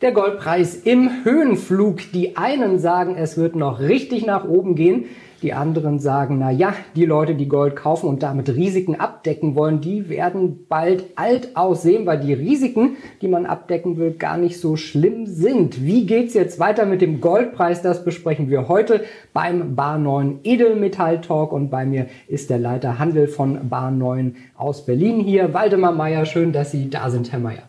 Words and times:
Der 0.00 0.12
Goldpreis 0.12 0.76
im 0.76 1.24
Höhenflug. 1.24 2.12
Die 2.12 2.36
einen 2.36 2.78
sagen, 2.78 3.16
es 3.16 3.36
wird 3.36 3.56
noch 3.56 3.80
richtig 3.80 4.24
nach 4.24 4.44
oben 4.44 4.76
gehen. 4.76 5.06
Die 5.42 5.54
anderen 5.54 5.98
sagen, 5.98 6.38
na 6.38 6.52
ja, 6.52 6.72
die 6.94 7.04
Leute, 7.04 7.34
die 7.34 7.48
Gold 7.48 7.74
kaufen 7.74 8.08
und 8.08 8.22
damit 8.22 8.48
Risiken 8.48 8.94
abdecken 8.94 9.56
wollen, 9.56 9.80
die 9.80 10.08
werden 10.08 10.66
bald 10.68 11.04
alt 11.16 11.56
aussehen, 11.56 12.06
weil 12.06 12.20
die 12.20 12.32
Risiken, 12.32 12.96
die 13.22 13.26
man 13.26 13.44
abdecken 13.44 13.96
will, 13.96 14.12
gar 14.12 14.36
nicht 14.36 14.60
so 14.60 14.76
schlimm 14.76 15.26
sind. 15.26 15.84
Wie 15.84 16.06
geht's 16.06 16.34
jetzt 16.34 16.60
weiter 16.60 16.86
mit 16.86 17.02
dem 17.02 17.20
Goldpreis? 17.20 17.82
Das 17.82 18.04
besprechen 18.04 18.50
wir 18.50 18.68
heute 18.68 19.04
beim 19.32 19.74
Bar 19.74 19.98
9 19.98 20.40
Edelmetall 20.44 21.20
Talk 21.22 21.50
und 21.50 21.70
bei 21.70 21.84
mir 21.84 22.06
ist 22.28 22.50
der 22.50 22.58
Leiter 22.58 23.00
Handel 23.00 23.26
von 23.26 23.68
Bar 23.68 23.90
9 23.90 24.36
aus 24.56 24.86
Berlin 24.86 25.18
hier, 25.18 25.54
Waldemar 25.54 25.90
Meyer. 25.90 26.24
Schön, 26.24 26.52
dass 26.52 26.70
Sie 26.70 26.88
da 26.88 27.10
sind, 27.10 27.32
Herr 27.32 27.40
Meyer. 27.40 27.64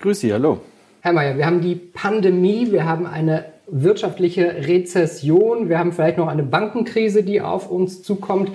Grüß 0.00 0.18
Sie, 0.18 0.32
hallo. 0.32 0.58
Herr 1.04 1.14
Mayer, 1.14 1.36
wir 1.36 1.46
haben 1.46 1.60
die 1.60 1.74
Pandemie, 1.74 2.70
wir 2.70 2.86
haben 2.86 3.06
eine 3.06 3.46
wirtschaftliche 3.66 4.68
Rezession, 4.68 5.68
wir 5.68 5.80
haben 5.80 5.90
vielleicht 5.90 6.16
noch 6.16 6.28
eine 6.28 6.44
Bankenkrise, 6.44 7.24
die 7.24 7.40
auf 7.40 7.68
uns 7.68 8.04
zukommt. 8.04 8.52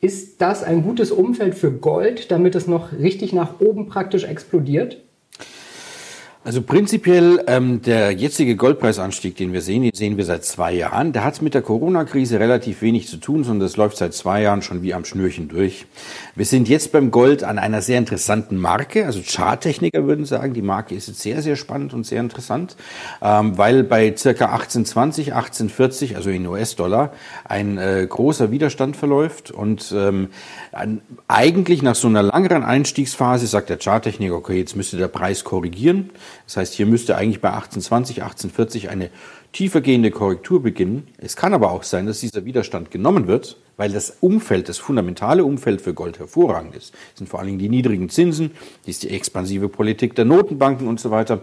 Ist 0.00 0.40
das 0.40 0.64
ein 0.64 0.82
gutes 0.82 1.10
Umfeld 1.10 1.54
für 1.54 1.70
Gold, 1.70 2.30
damit 2.30 2.54
es 2.54 2.66
noch 2.66 2.92
richtig 2.92 3.34
nach 3.34 3.60
oben 3.60 3.86
praktisch 3.86 4.24
explodiert? 4.24 5.02
Also 6.42 6.62
prinzipiell 6.62 7.44
ähm, 7.48 7.82
der 7.82 8.12
jetzige 8.12 8.56
Goldpreisanstieg, 8.56 9.36
den 9.36 9.52
wir 9.52 9.60
sehen, 9.60 9.82
den 9.82 9.92
sehen 9.92 10.16
wir 10.16 10.24
seit 10.24 10.42
zwei 10.42 10.72
Jahren. 10.72 11.12
Der 11.12 11.22
hat 11.22 11.42
mit 11.42 11.52
der 11.52 11.60
Corona-Krise 11.60 12.40
relativ 12.40 12.80
wenig 12.80 13.08
zu 13.08 13.18
tun, 13.18 13.44
sondern 13.44 13.68
das 13.68 13.76
läuft 13.76 13.98
seit 13.98 14.14
zwei 14.14 14.40
Jahren 14.40 14.62
schon 14.62 14.80
wie 14.80 14.94
am 14.94 15.04
Schnürchen 15.04 15.48
durch. 15.48 15.84
Wir 16.34 16.46
sind 16.46 16.66
jetzt 16.70 16.92
beim 16.92 17.10
Gold 17.10 17.44
an 17.44 17.58
einer 17.58 17.82
sehr 17.82 17.98
interessanten 17.98 18.56
Marke. 18.56 19.04
Also 19.04 19.20
Charttechniker 19.22 20.06
würden 20.06 20.24
sagen, 20.24 20.54
die 20.54 20.62
Marke 20.62 20.94
ist 20.94 21.08
jetzt 21.08 21.20
sehr, 21.20 21.42
sehr 21.42 21.56
spannend 21.56 21.92
und 21.92 22.06
sehr 22.06 22.20
interessant, 22.20 22.74
ähm, 23.20 23.58
weil 23.58 23.84
bei 23.84 24.16
circa 24.16 24.46
1820, 24.46 25.34
1840, 25.34 26.16
also 26.16 26.30
in 26.30 26.46
US-Dollar, 26.46 27.12
ein 27.44 27.76
äh, 27.76 28.06
großer 28.08 28.50
Widerstand 28.50 28.96
verläuft 28.96 29.50
und 29.50 29.94
ähm, 29.94 30.28
eigentlich 31.28 31.82
nach 31.82 31.96
so 31.96 32.08
einer 32.08 32.22
langeren 32.22 32.62
Einstiegsphase 32.62 33.46
sagt 33.46 33.68
der 33.68 33.76
Charttechniker, 33.78 34.34
okay, 34.34 34.56
jetzt 34.56 34.74
müsste 34.74 34.96
der 34.96 35.08
Preis 35.08 35.44
korrigieren. 35.44 36.08
Das 36.50 36.56
heißt, 36.56 36.74
hier 36.74 36.86
müsste 36.86 37.16
eigentlich 37.16 37.40
bei 37.40 37.50
1820, 37.50 38.24
1840 38.24 38.90
eine 38.90 39.10
tiefergehende 39.52 40.10
Korrektur 40.10 40.60
beginnen. 40.60 41.06
Es 41.18 41.36
kann 41.36 41.54
aber 41.54 41.70
auch 41.70 41.84
sein, 41.84 42.06
dass 42.06 42.18
dieser 42.18 42.44
Widerstand 42.44 42.90
genommen 42.90 43.28
wird, 43.28 43.56
weil 43.76 43.92
das 43.92 44.16
Umfeld, 44.20 44.68
das 44.68 44.76
fundamentale 44.76 45.44
Umfeld 45.44 45.80
für 45.80 45.94
Gold 45.94 46.18
hervorragend 46.18 46.74
ist. 46.74 46.92
Das 46.92 47.18
sind 47.18 47.28
vor 47.28 47.38
allen 47.38 47.46
Dingen 47.46 47.60
die 47.60 47.68
niedrigen 47.68 48.10
Zinsen, 48.10 48.50
die 48.84 48.90
ist 48.90 49.04
die 49.04 49.10
expansive 49.10 49.68
Politik 49.68 50.16
der 50.16 50.24
Notenbanken 50.24 50.88
und 50.88 50.98
so 50.98 51.12
weiter. 51.12 51.42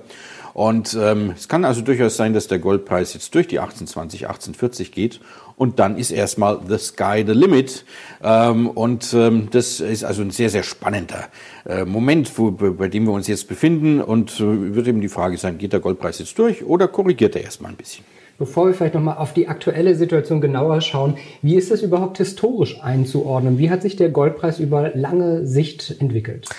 Und 0.58 0.98
ähm, 1.00 1.36
es 1.38 1.48
kann 1.48 1.66
also 1.66 1.82
durchaus 1.82 2.18
sein, 2.18 2.34
dass 2.34 2.48
der 2.48 2.58
Goldpreis 2.58 3.14
jetzt 3.14 3.36
durch 3.36 3.48
die 3.48 3.60
1820, 3.60 4.24
1840 4.24 4.92
geht 4.92 5.20
und 5.56 5.78
dann 5.78 6.00
ist 6.00 6.10
erstmal 6.10 6.60
the 6.68 6.80
sky 6.80 7.24
the 7.24 7.34
limit. 7.34 7.86
Ähm, 8.24 8.68
und 8.68 9.14
ähm, 9.14 9.50
das 9.52 9.80
ist 9.80 10.04
also 10.04 10.24
ein 10.24 10.32
sehr, 10.32 10.50
sehr 10.50 10.64
spannender 10.64 11.26
äh, 11.68 11.86
Moment, 11.86 12.40
wo, 12.40 12.50
bei 12.50 12.88
dem 12.88 13.06
wir 13.06 13.12
uns 13.12 13.28
jetzt 13.28 13.48
befinden 13.48 14.02
und 14.02 14.40
äh, 14.40 14.74
wird 14.74 14.88
eben 14.88 15.00
die 15.00 15.10
Frage 15.10 15.38
sein, 15.38 15.60
geht 15.60 15.74
der 15.74 15.80
Goldpreis 15.80 16.18
jetzt 16.18 16.40
durch 16.40 16.66
oder 16.66 16.88
korrigiert 16.88 17.36
er 17.36 17.44
erstmal 17.44 17.70
ein 17.70 17.78
bisschen? 17.78 18.04
Bevor 18.40 18.66
wir 18.66 18.74
vielleicht 18.74 18.96
nochmal 18.96 19.18
auf 19.18 19.34
die 19.34 19.48
aktuelle 19.48 19.94
Situation 19.94 20.42
genauer 20.42 20.82
schauen, 20.82 21.18
wie 21.44 21.56
ist 21.56 21.70
das 21.70 21.84
überhaupt 21.84 22.18
historisch 22.18 22.82
einzuordnen? 22.82 23.60
Wie 23.60 23.70
hat 23.70 23.84
sich 23.84 23.96
der 23.96 24.10
Goldpreis 24.10 24.60
über 24.60 24.90
lange 24.96 25.46
Sicht 25.46 25.98
entwickelt? 26.00 26.50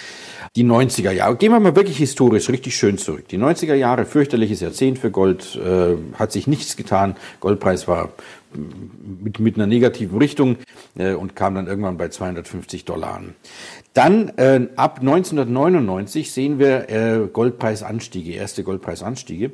Die 0.56 0.64
90er 0.64 1.10
Jahre. 1.10 1.36
Gehen 1.36 1.52
wir 1.52 1.60
mal 1.60 1.76
wirklich 1.76 1.98
historisch 1.98 2.48
richtig 2.48 2.76
schön 2.76 2.98
zurück. 2.98 3.28
Die 3.28 3.38
90er 3.38 3.74
Jahre, 3.74 4.04
fürchterliches 4.04 4.60
Jahrzehnt 4.60 4.98
für 4.98 5.10
Gold, 5.10 5.56
äh, 5.56 5.96
hat 6.14 6.32
sich 6.32 6.46
nichts 6.46 6.76
getan. 6.76 7.16
Goldpreis 7.40 7.86
war 7.86 8.10
mit, 9.22 9.38
mit 9.40 9.56
einer 9.56 9.66
negativen 9.66 10.18
Richtung 10.18 10.56
äh, 10.96 11.12
und 11.12 11.36
kam 11.36 11.54
dann 11.54 11.66
irgendwann 11.66 11.98
bei 11.98 12.08
250 12.08 12.84
Dollar 12.84 13.14
an. 13.14 13.34
Dann 13.94 14.28
äh, 14.36 14.68
ab 14.76 15.00
1999 15.00 16.30
sehen 16.30 16.58
wir 16.58 16.88
äh, 16.88 17.26
Goldpreisanstiege, 17.32 18.32
erste 18.32 18.62
Goldpreisanstiege. 18.62 19.52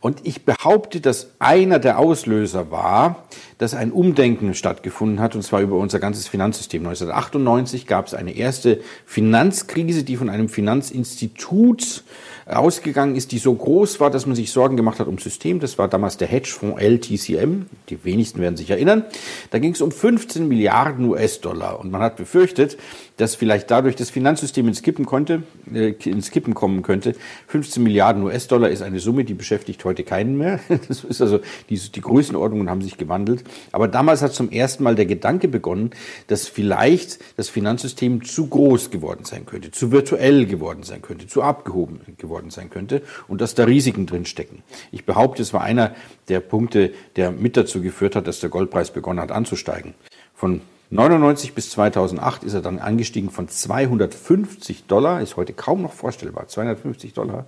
Und 0.00 0.20
ich 0.24 0.44
behaupte, 0.44 1.00
dass 1.00 1.32
einer 1.40 1.78
der 1.78 1.98
Auslöser 1.98 2.70
war, 2.70 3.26
dass 3.58 3.74
ein 3.74 3.92
Umdenken 3.92 4.54
stattgefunden 4.54 5.20
hat, 5.20 5.34
und 5.34 5.42
zwar 5.42 5.60
über 5.60 5.76
unser 5.76 5.98
ganzes 5.98 6.26
Finanzsystem. 6.26 6.82
1998 6.86 7.86
gab 7.86 8.06
es 8.06 8.14
eine 8.14 8.34
erste 8.34 8.80
Finanzkrise, 9.04 10.04
die 10.04 10.16
von 10.16 10.30
einem 10.30 10.48
Finanzinstitut 10.48 12.04
ausgegangen 12.46 13.16
ist, 13.16 13.32
die 13.32 13.38
so 13.38 13.54
groß 13.54 14.00
war, 14.00 14.10
dass 14.10 14.26
man 14.26 14.34
sich 14.34 14.50
Sorgen 14.50 14.76
gemacht 14.76 14.98
hat 14.98 15.06
ums 15.06 15.22
System. 15.22 15.60
Das 15.60 15.78
war 15.78 15.88
damals 15.88 16.16
der 16.16 16.28
Hedgefonds 16.28 16.80
LTCM. 16.80 17.66
Die 17.88 18.04
wenigsten 18.04 18.40
werden 18.40 18.56
sich 18.56 18.70
erinnern. 18.70 19.04
Da 19.50 19.58
ging 19.58 19.72
es 19.72 19.80
um 19.80 19.92
15 19.92 20.48
Milliarden 20.48 21.04
US-Dollar. 21.06 21.78
Und 21.78 21.90
man 21.90 22.00
hat 22.00 22.16
befürchtet, 22.16 22.78
dass 23.18 23.34
vielleicht 23.34 23.70
dadurch 23.80 23.96
das 23.96 24.10
Finanzsystem 24.10 24.68
ins 24.68 24.82
Kippen 24.82 25.06
konnte, 25.06 25.42
äh, 25.72 25.94
ins 26.04 26.30
Kippen 26.30 26.52
kommen 26.52 26.82
könnte. 26.82 27.14
15 27.46 27.82
Milliarden 27.82 28.22
US-Dollar 28.22 28.68
ist 28.68 28.82
eine 28.82 29.00
Summe, 29.00 29.24
die 29.24 29.32
beschäftigt 29.32 29.82
heute 29.86 30.04
keinen 30.04 30.36
mehr. 30.36 30.60
Das 30.90 31.04
ist 31.04 31.22
also, 31.22 31.40
die, 31.68 31.78
die 31.78 32.00
Größenordnungen 32.00 32.68
haben 32.68 32.82
sich 32.82 32.98
gewandelt. 32.98 33.44
Aber 33.72 33.88
damals 33.88 34.20
hat 34.22 34.34
zum 34.34 34.50
ersten 34.50 34.82
Mal 34.82 34.96
der 34.96 35.06
Gedanke 35.06 35.48
begonnen, 35.48 35.90
dass 36.26 36.46
vielleicht 36.46 37.20
das 37.36 37.48
Finanzsystem 37.48 38.22
zu 38.24 38.48
groß 38.48 38.90
geworden 38.90 39.24
sein 39.24 39.46
könnte, 39.46 39.70
zu 39.70 39.92
virtuell 39.92 40.46
geworden 40.46 40.82
sein 40.82 41.00
könnte, 41.00 41.26
zu 41.26 41.42
abgehoben 41.42 42.00
geworden 42.18 42.50
sein 42.50 42.68
könnte 42.68 43.02
und 43.28 43.40
dass 43.40 43.54
da 43.54 43.64
Risiken 43.64 44.06
drin 44.06 44.26
stecken. 44.26 44.62
Ich 44.92 45.06
behaupte, 45.06 45.42
es 45.42 45.54
war 45.54 45.62
einer 45.62 45.94
der 46.28 46.40
Punkte, 46.40 46.92
der 47.16 47.30
mit 47.30 47.56
dazu 47.56 47.80
geführt 47.80 48.16
hat, 48.16 48.26
dass 48.26 48.40
der 48.40 48.50
Goldpreis 48.50 48.90
begonnen 48.90 49.20
hat 49.20 49.32
anzusteigen. 49.32 49.94
Von 50.34 50.60
99 50.92 51.54
bis 51.54 51.70
2008 51.70 52.42
ist 52.42 52.54
er 52.54 52.62
dann 52.62 52.80
angestiegen 52.80 53.30
von 53.30 53.48
250 53.48 54.86
Dollar, 54.86 55.20
ist 55.20 55.36
heute 55.36 55.52
kaum 55.52 55.82
noch 55.82 55.92
vorstellbar, 55.92 56.48
250 56.48 57.14
Dollar 57.14 57.46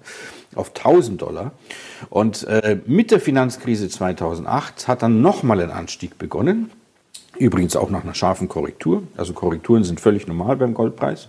auf 0.55 0.69
1000 0.69 1.21
Dollar. 1.21 1.51
Und 2.09 2.45
äh, 2.45 2.79
mit 2.87 3.11
der 3.11 3.19
Finanzkrise 3.19 3.89
2008 3.89 4.87
hat 4.87 5.03
dann 5.03 5.23
nochmal 5.23 5.61
ein 5.61 5.73
Anstieg 5.73 6.19
begonnen. 6.19 6.71
Übrigens 7.39 7.77
auch 7.77 7.89
nach 7.89 8.05
einer 8.05 8.15
scharfen 8.15 8.47
Korrektur. 8.47 9.05
Also 9.17 9.33
Korrekturen 9.33 9.85
sind 9.85 10.01
völlig 10.01 10.27
normal 10.27 10.57
beim 10.57 10.75
Goldpreis. 10.75 11.29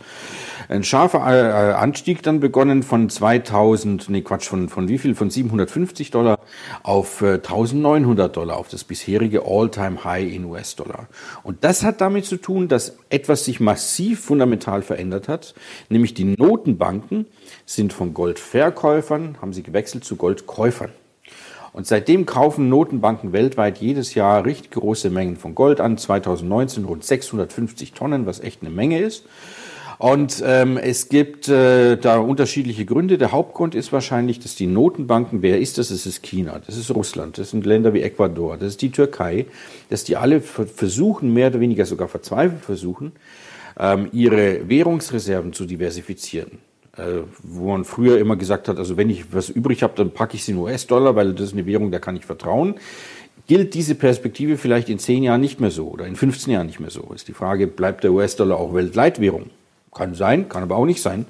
Ein 0.68 0.84
scharfer 0.84 1.20
äh, 1.20 1.74
Anstieg 1.74 2.22
dann 2.24 2.42
begonnen 2.42 2.84
von 2.84 3.10
2000, 3.10 4.10
nee 4.10 4.22
Quatsch, 4.22 4.48
von, 4.48 4.68
von 4.68 4.90
wie 4.90 4.98
viel? 4.98 5.16
Von 5.16 5.30
750 5.30 6.12
Dollar 6.12 6.40
auf 6.84 7.22
äh, 7.22 7.36
1900 7.36 8.36
Dollar, 8.36 8.58
auf 8.58 8.68
das 8.68 8.84
bisherige 8.84 9.44
All-Time-High 9.46 10.34
in 10.34 10.46
US-Dollar. 10.46 11.08
Und 11.42 11.64
das 11.64 11.84
hat 11.84 12.02
damit 12.02 12.26
zu 12.26 12.36
tun, 12.36 12.68
dass 12.68 12.98
etwas 13.10 13.46
sich 13.46 13.62
massiv 13.62 14.20
fundamental 14.26 14.82
verändert 14.82 15.30
hat, 15.30 15.54
nämlich 15.88 16.14
die 16.14 16.26
Notenbanken 16.26 17.28
sind 17.66 17.94
von 17.94 18.14
Goldverkäufern, 18.14 19.38
haben 19.42 19.54
sie 19.54 19.64
gewechselt 19.64 20.04
zu 20.04 20.18
Goldkäufern. 20.18 20.92
Und 21.74 21.88
seitdem 21.88 22.28
kaufen 22.28 22.70
Notenbanken 22.70 23.34
weltweit 23.34 23.80
jedes 23.80 24.14
Jahr 24.14 24.46
richtig 24.46 24.72
große 24.72 25.10
Mengen 25.10 25.38
von 25.38 25.56
Gold 25.56 25.82
an. 25.82 25.98
2019 25.98 26.86
rund 26.86 27.04
650 27.04 27.94
Tonnen, 27.94 28.28
was 28.28 28.40
echt 28.40 28.62
eine 28.62 28.70
Menge 28.70 29.00
ist. 29.00 29.26
Und 29.98 30.44
ähm, 30.46 30.78
es 30.78 31.10
gibt 31.10 31.48
äh, 31.48 31.98
da 31.98 32.18
unterschiedliche 32.18 32.86
Gründe. 32.86 33.18
Der 33.18 33.32
Hauptgrund 33.32 33.74
ist 33.74 33.92
wahrscheinlich, 33.92 34.40
dass 34.40 34.56
die 34.56 34.68
Notenbanken, 34.68 35.42
wer 35.42 35.60
ist 35.60 35.78
das? 35.78 35.90
Das 35.90 36.06
ist 36.06 36.22
China, 36.24 36.60
das 36.66 36.78
ist 36.78 36.92
Russland, 36.92 37.38
das 37.38 37.52
sind 37.52 37.66
Länder 37.66 37.94
wie 37.94 38.02
Ecuador, 38.02 38.58
das 38.58 38.70
ist 38.70 38.82
die 38.82 38.92
Türkei, 38.92 39.46
dass 39.90 40.04
die 40.04 40.18
alle 40.18 40.42
versuchen, 40.42 41.34
mehr 41.34 41.48
oder 41.48 41.60
weniger 41.60 41.86
sogar 41.86 42.08
verzweifelt 42.08 42.66
versuchen, 42.66 43.14
ähm, 43.80 44.10
ihre 44.12 44.68
Währungsreserven 44.68 45.54
zu 45.54 45.66
diversifizieren. 45.66 46.60
Äh, 46.96 47.24
wo 47.42 47.70
man 47.70 47.86
früher 47.86 48.20
immer 48.20 48.36
gesagt 48.36 48.68
hat, 48.68 48.78
also 48.78 48.98
wenn 48.98 49.10
ich 49.10 49.34
was 49.34 49.50
übrig 49.50 49.82
habe, 49.82 49.94
dann 49.96 50.12
packe 50.12 50.36
ich 50.36 50.44
sie 50.44 50.52
in 50.52 50.60
US-Dollar, 50.60 51.16
weil 51.16 51.34
das 51.34 51.48
ist 51.48 51.54
eine 51.54 51.66
Währung, 51.66 51.90
der 51.90 52.00
kann 52.00 52.16
ich 52.16 52.24
vertrauen. 52.24 52.76
Gilt 53.48 53.74
diese 53.74 53.96
Perspektive 53.96 54.58
vielleicht 54.58 54.90
in 54.90 55.00
zehn 55.00 55.24
Jahren 55.24 55.42
nicht 55.42 55.60
mehr 55.60 55.72
so 55.72 55.88
oder 55.88 56.06
in 56.06 56.16
15 56.16 56.54
Jahren 56.54 56.68
nicht 56.68 56.80
mehr 56.80 56.92
so? 56.92 57.12
Ist 57.16 57.28
die 57.28 57.34
Frage, 57.34 57.66
bleibt 57.66 58.04
der 58.04 58.14
US-Dollar 58.14 58.60
auch 58.60 58.76
Weltleitwährung? 58.76 59.50
Kann 59.92 60.14
sein, 60.14 60.50
kann 60.50 60.62
aber 60.62 60.76
auch 60.76 60.86
nicht 60.86 61.02
sein. 61.02 61.26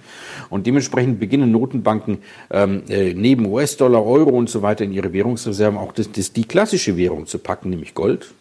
Und 0.50 0.68
dementsprechend 0.68 1.22
beginnen 1.22 1.52
Notenbanken 1.52 2.20
ähm, 2.52 2.84
äh, 2.90 3.14
neben 3.14 3.46
US-Dollar, 3.46 4.06
Euro 4.06 4.32
und 4.32 4.50
so 4.50 4.62
weiter 4.62 4.84
in 4.84 4.92
ihre 4.92 5.14
Währungsreserven 5.14 5.80
auch 5.80 5.94
das, 5.94 6.12
das, 6.12 6.34
die 6.34 6.44
klassische 6.44 6.98
Währung 6.98 7.26
zu 7.26 7.40
packen, 7.40 7.70
nämlich 7.70 7.94
Gold. 7.94 8.34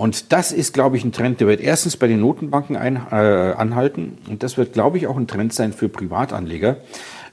Und 0.00 0.32
das 0.32 0.50
ist, 0.50 0.72
glaube 0.72 0.96
ich, 0.96 1.04
ein 1.04 1.12
Trend, 1.12 1.40
der 1.40 1.46
wird 1.46 1.60
erstens 1.60 1.98
bei 1.98 2.06
den 2.06 2.22
Notenbanken 2.22 2.74
ein, 2.74 2.96
äh, 2.96 3.14
anhalten. 3.14 4.16
Und 4.30 4.42
das 4.42 4.56
wird, 4.56 4.72
glaube 4.72 4.96
ich, 4.96 5.06
auch 5.06 5.18
ein 5.18 5.26
Trend 5.26 5.52
sein 5.52 5.74
für 5.74 5.90
Privatanleger, 5.90 6.78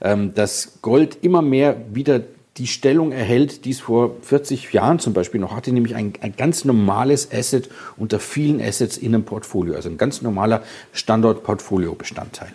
ähm, 0.02 0.34
dass 0.34 0.82
Gold 0.82 1.16
immer 1.22 1.40
mehr 1.40 1.76
wieder 1.94 2.20
die 2.58 2.66
Stellung 2.66 3.12
erhält, 3.12 3.64
die 3.64 3.70
es 3.70 3.80
vor 3.80 4.16
40 4.20 4.70
Jahren 4.74 4.98
zum 4.98 5.14
Beispiel 5.14 5.40
noch 5.40 5.56
hatte, 5.56 5.72
nämlich 5.72 5.94
ein, 5.94 6.12
ein 6.20 6.34
ganz 6.36 6.66
normales 6.66 7.32
Asset 7.32 7.70
unter 7.96 8.20
vielen 8.20 8.60
Assets 8.60 8.98
in 8.98 9.14
einem 9.14 9.24
Portfolio, 9.24 9.74
also 9.74 9.88
ein 9.88 9.96
ganz 9.96 10.20
normaler 10.20 10.62
Standort-Portfolio-Bestandteil. 10.92 12.52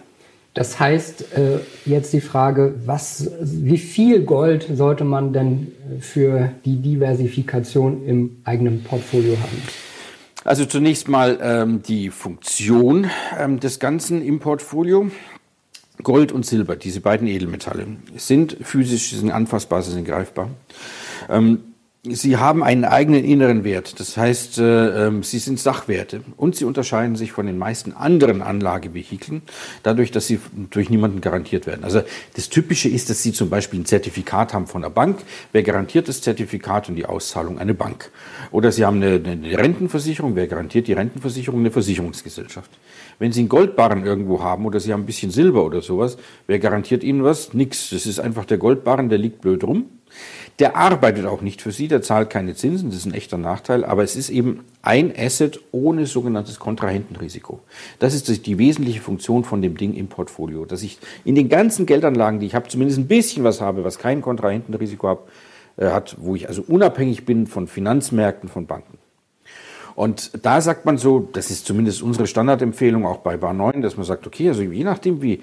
Das 0.54 0.80
heißt, 0.80 1.36
äh, 1.36 1.58
jetzt 1.86 2.14
die 2.14 2.22
Frage, 2.22 2.76
was, 2.86 3.32
wie 3.42 3.80
viel 3.80 4.22
Gold 4.22 4.68
sollte 4.76 5.06
man 5.06 5.34
denn 5.34 5.72
für 6.02 6.52
die 6.66 6.76
Diversifikation 6.76 8.06
im 8.06 8.38
eigenen 8.44 8.84
Portfolio 8.84 9.38
haben? 9.38 9.93
Also 10.46 10.66
zunächst 10.66 11.08
mal 11.08 11.40
ähm, 11.42 11.84
die 11.84 12.10
Funktion 12.10 13.10
ähm, 13.38 13.60
des 13.60 13.80
Ganzen 13.80 14.22
im 14.22 14.40
Portfolio. 14.40 15.10
Gold 16.02 16.32
und 16.32 16.46
Silber, 16.46 16.76
diese 16.76 17.02
beiden 17.02 17.28
Edelmetalle, 17.28 17.86
sind 18.18 18.58
physisch, 18.62 19.12
sind 19.12 19.32
anfassbar, 19.32 19.82
sind 19.84 20.06
greifbar. 20.06 20.50
Ähm, 21.30 21.73
Sie 22.06 22.36
haben 22.36 22.66
einen 22.66 22.84
eigenen 22.84 23.24
inneren 23.24 23.64
Wert. 23.64 23.98
Das 24.02 24.18
heißt, 24.18 24.58
äh, 24.58 25.08
ähm, 25.08 25.24
sie 25.24 25.40
sind 25.40 25.58
Sachwerte 25.58 26.20
und 26.36 26.54
sie 26.54 26.66
unterscheiden 26.66 27.16
sich 27.16 27.32
von 27.32 27.46
den 27.46 27.58
meisten 27.58 27.94
anderen 27.94 28.42
Anlagevehikeln 28.42 29.42
dadurch, 29.84 30.12
dass 30.12 30.28
sie 30.28 30.42
durch 30.70 30.90
niemanden 30.90 31.22
garantiert 31.22 31.66
werden. 31.66 31.86
Also 31.86 32.02
das 32.36 32.50
Typische 32.50 32.90
ist, 32.90 33.10
dass 33.10 33.24
Sie 33.24 33.32
zum 33.32 33.50
Beispiel 33.50 33.80
ein 33.80 33.86
Zertifikat 33.86 34.54
haben 34.54 34.68
von 34.68 34.82
der 34.82 34.90
Bank. 34.90 35.20
Wer 35.54 35.64
garantiert 35.64 36.10
das 36.10 36.22
Zertifikat 36.22 36.90
und 36.90 36.96
die 36.98 37.06
Auszahlung? 37.06 37.58
Eine 37.58 37.74
Bank. 37.74 38.12
Oder 38.52 38.74
Sie 38.74 38.84
haben 38.84 39.02
eine, 39.02 39.22
eine 39.26 39.58
Rentenversicherung. 39.58 40.36
Wer 40.36 40.48
garantiert 40.48 40.90
die 40.90 40.94
Rentenversicherung? 40.94 41.62
Eine 41.62 41.72
Versicherungsgesellschaft. 41.72 42.70
Wenn 43.18 43.32
Sie 43.32 43.40
einen 43.40 43.50
Goldbarren 43.50 44.06
irgendwo 44.06 44.44
haben 44.44 44.66
oder 44.66 44.82
Sie 44.82 44.92
haben 44.92 45.04
ein 45.04 45.06
bisschen 45.06 45.32
Silber 45.32 45.64
oder 45.64 45.82
sowas, 45.82 46.18
wer 46.48 46.60
garantiert 46.60 47.02
Ihnen 47.02 47.24
was? 47.24 47.54
Nix. 47.54 47.92
Das 47.92 48.06
ist 48.06 48.20
einfach 48.20 48.44
der 48.44 48.58
Goldbarren, 48.58 49.08
der 49.08 49.20
liegt 49.20 49.40
blöd 49.40 49.64
rum. 49.64 49.86
Der 50.60 50.76
arbeitet 50.76 51.26
auch 51.26 51.42
nicht 51.42 51.62
für 51.62 51.72
Sie, 51.72 51.88
der 51.88 52.04
zahlt 52.04 52.30
keine 52.30 52.54
Zinsen, 52.54 52.90
das 52.90 53.00
ist 53.00 53.06
ein 53.06 53.14
echter 53.14 53.38
Nachteil, 53.38 53.84
aber 53.84 54.04
es 54.04 54.16
ist 54.16 54.30
eben 54.30 54.64
ein 54.84 55.12
Asset 55.18 55.60
ohne 55.72 56.06
sogenanntes 56.06 56.60
Kontrahentenrisiko. 56.60 57.60
Das 57.98 58.14
ist 58.14 58.46
die 58.46 58.58
wesentliche 58.60 59.02
Funktion 59.02 59.44
von 59.44 59.62
dem 59.64 59.78
Ding 59.78 59.96
im 59.96 60.08
Portfolio, 60.08 60.66
dass 60.66 60.84
ich 60.84 61.00
in 61.26 61.34
den 61.34 61.50
ganzen 61.50 61.88
Geldanlagen, 61.88 62.40
die 62.40 62.46
ich 62.46 62.56
habe, 62.56 62.68
zumindest 62.68 63.00
ein 63.00 63.08
bisschen 63.08 63.44
was 63.44 63.62
habe, 63.62 63.84
was 63.84 63.98
kein 63.98 64.22
Kontrahentenrisiko 64.22 65.08
hab, 65.08 65.28
äh, 65.78 65.88
hat, 65.88 66.18
wo 66.20 66.36
ich 66.36 66.48
also 66.48 66.64
unabhängig 66.68 67.26
bin 67.26 67.48
von 67.48 67.68
Finanzmärkten, 67.68 68.48
von 68.48 68.68
Banken. 68.68 69.00
Und 69.96 70.46
da 70.46 70.62
sagt 70.62 70.86
man 70.86 70.98
so, 70.98 71.30
das 71.34 71.52
ist 71.52 71.66
zumindest 71.66 72.02
unsere 72.02 72.28
Standardempfehlung 72.28 73.06
auch 73.06 73.18
bei 73.18 73.38
Bar 73.38 73.54
9, 73.54 73.82
dass 73.82 73.96
man 73.96 74.06
sagt, 74.06 74.26
okay, 74.26 74.50
also 74.50 74.62
je 74.64 74.84
nachdem, 74.84 75.22
wie 75.22 75.42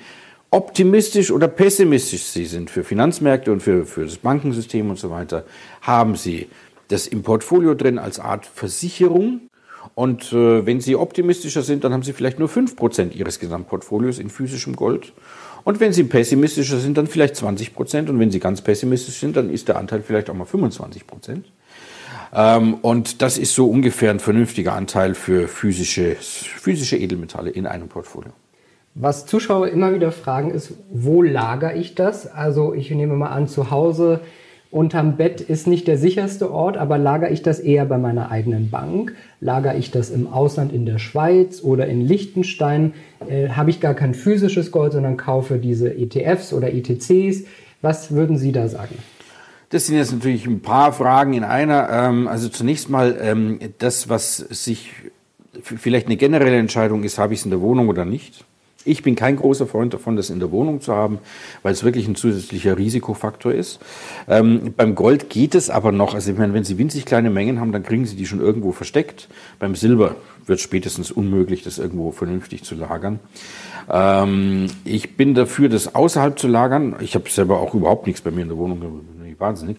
optimistisch 0.51 1.31
oder 1.31 1.49
pessimistisch 1.49 2.25
Sie 2.25 2.47
sind 2.47 2.71
für 2.71 2.85
Finanzmärkte 2.85 3.53
und 3.53 3.63
für, 3.63 3.87
für 3.87 4.05
das 4.05 4.17
Bankensystem 4.17 4.91
und 4.91 4.99
so 4.99 5.11
weiter, 5.11 5.45
haben 5.81 6.17
Sie 6.17 6.49
das 6.89 7.07
im 7.07 7.23
Portfolio 7.23 7.75
drin 7.75 7.99
als 7.99 8.19
Art 8.19 8.47
Versicherung. 8.47 9.43
Und 9.95 10.33
äh, 10.33 10.67
wenn 10.67 10.81
Sie 10.81 10.97
optimistischer 10.97 11.63
sind, 11.63 11.85
dann 11.85 11.93
haben 11.93 12.03
Sie 12.03 12.13
vielleicht 12.13 12.39
nur 12.39 12.49
5% 12.49 13.13
Ihres 13.13 13.39
Gesamtportfolios 13.39 14.19
in 14.19 14.31
physischem 14.31 14.77
Gold. 14.77 15.13
Und 15.65 15.81
wenn 15.81 15.93
Sie 15.93 16.05
pessimistischer 16.05 16.79
sind, 16.79 16.97
dann 16.97 17.07
vielleicht 17.07 17.37
20%. 17.37 18.09
Und 18.09 18.19
wenn 18.19 18.31
Sie 18.31 18.41
ganz 18.41 18.61
pessimistisch 18.61 19.21
sind, 19.21 19.37
dann 19.37 19.51
ist 19.51 19.69
der 19.69 19.79
Anteil 19.79 20.03
vielleicht 20.03 20.31
auch 20.31 20.35
mal 20.35 20.47
25%. 20.47 21.43
Ähm, 22.33 22.75
und 22.83 23.23
das 23.23 23.39
ist 23.39 23.55
so 23.55 23.69
ungefähr 23.69 24.11
ein 24.11 24.21
vernünftiger 24.21 24.75
Anteil 24.75 25.15
für 25.15 25.49
physische, 25.49 26.17
physische 26.17 26.97
Edelmetalle 26.97 27.51
in 27.51 27.67
einem 27.67 27.89
Portfolio. 27.89 28.33
Was 29.03 29.25
Zuschauer 29.25 29.69
immer 29.69 29.95
wieder 29.95 30.13
fragen 30.13 30.51
ist, 30.51 30.75
wo 30.91 31.23
lagere 31.23 31.75
ich 31.75 31.95
das? 31.95 32.27
Also 32.27 32.75
ich 32.75 32.91
nehme 32.91 33.17
mal 33.17 33.31
an, 33.31 33.49
zu 33.49 33.71
Hause 33.71 34.21
unterm 34.71 35.17
Bett 35.17 35.41
ist 35.41 35.67
nicht 35.67 35.89
der 35.89 35.97
sicherste 35.97 36.53
Ort, 36.53 36.77
aber 36.77 36.99
lagere 36.99 37.31
ich 37.31 37.43
das 37.43 37.61
eher 37.61 37.87
bei 37.87 37.97
meiner 37.97 38.31
eigenen 38.31 38.71
Bank? 38.71 39.15
Lagere 39.41 39.77
ich 39.79 39.91
das 39.91 40.11
im 40.11 40.27
Ausland 40.27 40.71
in 40.73 40.85
der 40.85 40.99
Schweiz 40.99 41.63
oder 41.63 41.87
in 41.87 42.07
Liechtenstein? 42.07 42.93
Äh, 43.27 43.49
Habe 43.49 43.71
ich 43.71 43.81
gar 43.81 43.95
kein 43.95 44.13
physisches 44.13 44.71
Gold, 44.71 44.93
sondern 44.93 45.17
kaufe 45.17 45.57
diese 45.57 45.93
ETFs 45.93 46.53
oder 46.53 46.73
ETCs? 46.73 47.45
Was 47.81 48.13
würden 48.13 48.37
Sie 48.37 48.53
da 48.53 48.69
sagen? 48.69 48.97
Das 49.71 49.87
sind 49.87 49.97
jetzt 49.97 50.13
natürlich 50.13 50.47
ein 50.47 50.61
paar 50.61 50.93
Fragen 50.93 51.33
in 51.33 51.45
einer. 51.45 51.89
Ähm, 51.91 52.29
also 52.29 52.49
zunächst 52.49 52.91
mal 52.91 53.17
ähm, 53.21 53.59
das, 53.79 54.09
was 54.11 54.37
sich 54.37 54.93
vielleicht 55.63 56.07
eine 56.07 56.17
generelle 56.17 56.59
Entscheidung 56.59 57.03
ist, 57.03 57.19
habe 57.19 57.33
ich 57.33 57.41
es 57.41 57.45
in 57.47 57.51
der 57.51 57.61
Wohnung 57.61 57.89
oder 57.89 58.05
nicht? 58.05 58.45
Ich 58.85 59.03
bin 59.03 59.15
kein 59.15 59.37
großer 59.37 59.67
Freund 59.67 59.93
davon, 59.93 60.17
das 60.17 60.31
in 60.31 60.41
der 60.41 60.51
Wohnung 60.51 60.81
zu 60.81 60.95
haben, 60.95 61.19
weil 61.63 61.73
es 61.73 61.85
wirklich 61.85 62.09
ein 62.09 62.15
zusätzlicher 62.15 62.79
Risikofaktor 62.79 63.53
ist. 63.53 63.79
Ähm, 64.27 64.73
beim 64.75 64.95
Gold 64.95 65.29
geht 65.29 65.55
es 65.55 65.69
aber 65.69 65.93
noch. 65.93 66.15
Also 66.15 66.33
ich 66.33 66.39
meine, 66.39 66.55
wenn 66.55 66.65
Sie 66.65 66.79
winzig 66.79 67.05
kleine 67.05 67.29
Mengen 67.29 67.61
haben, 67.61 67.73
dann 67.73 67.83
kriegen 67.83 68.07
Sie 68.07 68.17
die 68.17 68.27
schon 68.27 68.41
irgendwo 68.41 68.73
versteckt. 68.73 69.29
Beim 69.59 69.75
Silber 69.75 70.17
wird 70.47 70.61
spätestens 70.61 71.11
unmöglich, 71.11 71.63
das 71.63 71.79
irgendwo 71.79 72.11
vernünftig 72.11 72.65
zu 72.65 72.75
lagern. 72.75 73.21
Ähm, 73.91 74.69
ich 74.85 75.17
bin 75.17 75.35
dafür, 75.35 75.69
das 75.69 75.95
außerhalb 75.95 76.39
zu 76.39 76.49
lagern. 76.49 76.97
Ich 77.01 77.15
habe 77.15 77.29
selber 77.29 77.61
auch 77.61 77.75
überhaupt 77.75 78.07
nichts 78.07 78.23
bei 78.23 78.31
mir 78.31 78.43
in 78.43 78.49
der 78.49 78.57
Wohnung. 78.57 79.03
Wahnsinnig. 79.39 79.79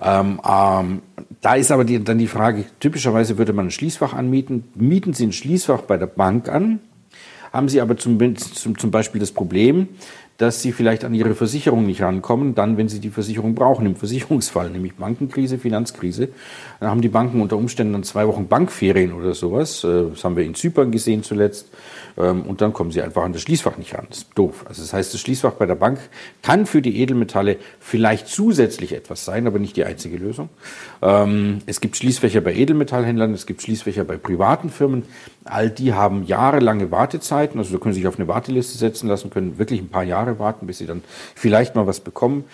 Ähm, 0.00 0.40
ähm, 0.48 1.02
da 1.40 1.54
ist 1.54 1.72
aber 1.72 1.84
die, 1.84 2.02
dann 2.02 2.18
die 2.18 2.28
Frage, 2.28 2.64
typischerweise 2.78 3.38
würde 3.38 3.52
man 3.52 3.66
ein 3.66 3.70
Schließfach 3.72 4.14
anmieten. 4.14 4.64
Mieten 4.76 5.14
Sie 5.14 5.26
ein 5.26 5.32
Schließfach 5.32 5.82
bei 5.82 5.96
der 5.96 6.06
Bank 6.06 6.48
an, 6.48 6.78
haben 7.52 7.68
Sie 7.68 7.80
aber 7.80 7.96
zum, 7.96 8.36
zum, 8.36 8.78
zum 8.78 8.90
Beispiel 8.90 9.20
das 9.20 9.32
Problem, 9.32 9.88
dass 10.38 10.62
sie 10.62 10.72
vielleicht 10.72 11.04
an 11.04 11.12
ihre 11.12 11.34
Versicherung 11.34 11.84
nicht 11.84 12.00
rankommen, 12.00 12.54
dann, 12.54 12.76
wenn 12.78 12.88
sie 12.88 12.98
die 12.98 13.10
Versicherung 13.10 13.54
brauchen, 13.54 13.84
im 13.84 13.96
Versicherungsfall, 13.96 14.70
nämlich 14.70 14.94
Bankenkrise, 14.94 15.58
Finanzkrise. 15.58 16.28
Dann 16.80 16.88
haben 16.88 17.02
die 17.02 17.08
Banken 17.08 17.42
unter 17.42 17.56
Umständen 17.56 17.92
dann 17.92 18.04
zwei 18.04 18.26
Wochen 18.26 18.48
Bankferien 18.48 19.12
oder 19.12 19.34
sowas. 19.34 19.84
Äh, 19.84 20.04
das 20.10 20.24
haben 20.24 20.36
wir 20.36 20.44
in 20.44 20.54
Zypern 20.54 20.90
gesehen 20.90 21.22
zuletzt. 21.22 21.68
Ähm, 22.16 22.42
und 22.42 22.60
dann 22.60 22.72
kommen 22.72 22.90
sie 22.90 23.02
einfach 23.02 23.22
an 23.22 23.32
das 23.32 23.42
Schließfach 23.42 23.76
nicht 23.76 23.94
ran. 23.94 24.06
Das 24.08 24.18
ist 24.18 24.28
doof. 24.34 24.64
Also 24.66 24.82
das 24.82 24.92
heißt, 24.92 25.12
das 25.12 25.20
Schließfach 25.20 25.52
bei 25.52 25.66
der 25.66 25.74
Bank 25.74 25.98
kann 26.42 26.66
für 26.66 26.82
die 26.82 27.00
Edelmetalle 27.00 27.56
vielleicht 27.78 28.28
zusätzlich 28.28 28.94
etwas 28.94 29.24
sein, 29.24 29.46
aber 29.46 29.58
nicht 29.58 29.76
die 29.76 29.84
einzige 29.84 30.16
Lösung. 30.16 30.48
Ähm, 31.02 31.58
es 31.66 31.80
gibt 31.80 31.96
Schließfächer 31.96 32.40
bei 32.40 32.54
Edelmetallhändlern, 32.54 33.34
es 33.34 33.46
gibt 33.46 33.62
Schließfächer 33.62 34.04
bei 34.04 34.16
privaten 34.16 34.70
Firmen. 34.70 35.04
All 35.44 35.70
die 35.70 35.94
haben 35.94 36.24
jahrelange 36.24 36.90
Wartezeiten. 36.90 37.58
Also 37.58 37.72
da 37.72 37.78
können 37.78 37.94
Sie 37.94 38.00
sich 38.00 38.08
auf 38.08 38.18
eine 38.18 38.28
Warteliste 38.28 38.76
setzen 38.76 39.08
lassen, 39.08 39.30
können 39.30 39.58
wirklich 39.58 39.80
ein 39.80 39.88
paar 39.88 40.04
Jahre 40.04 40.29
Jahre 40.30 40.38
warten, 40.38 40.66
bis 40.66 40.78
sie 40.78 40.86
dann 40.86 41.02
vielleicht 41.34 41.74
mal 41.74 41.86
was 41.86 42.00
bekommen. 42.00 42.44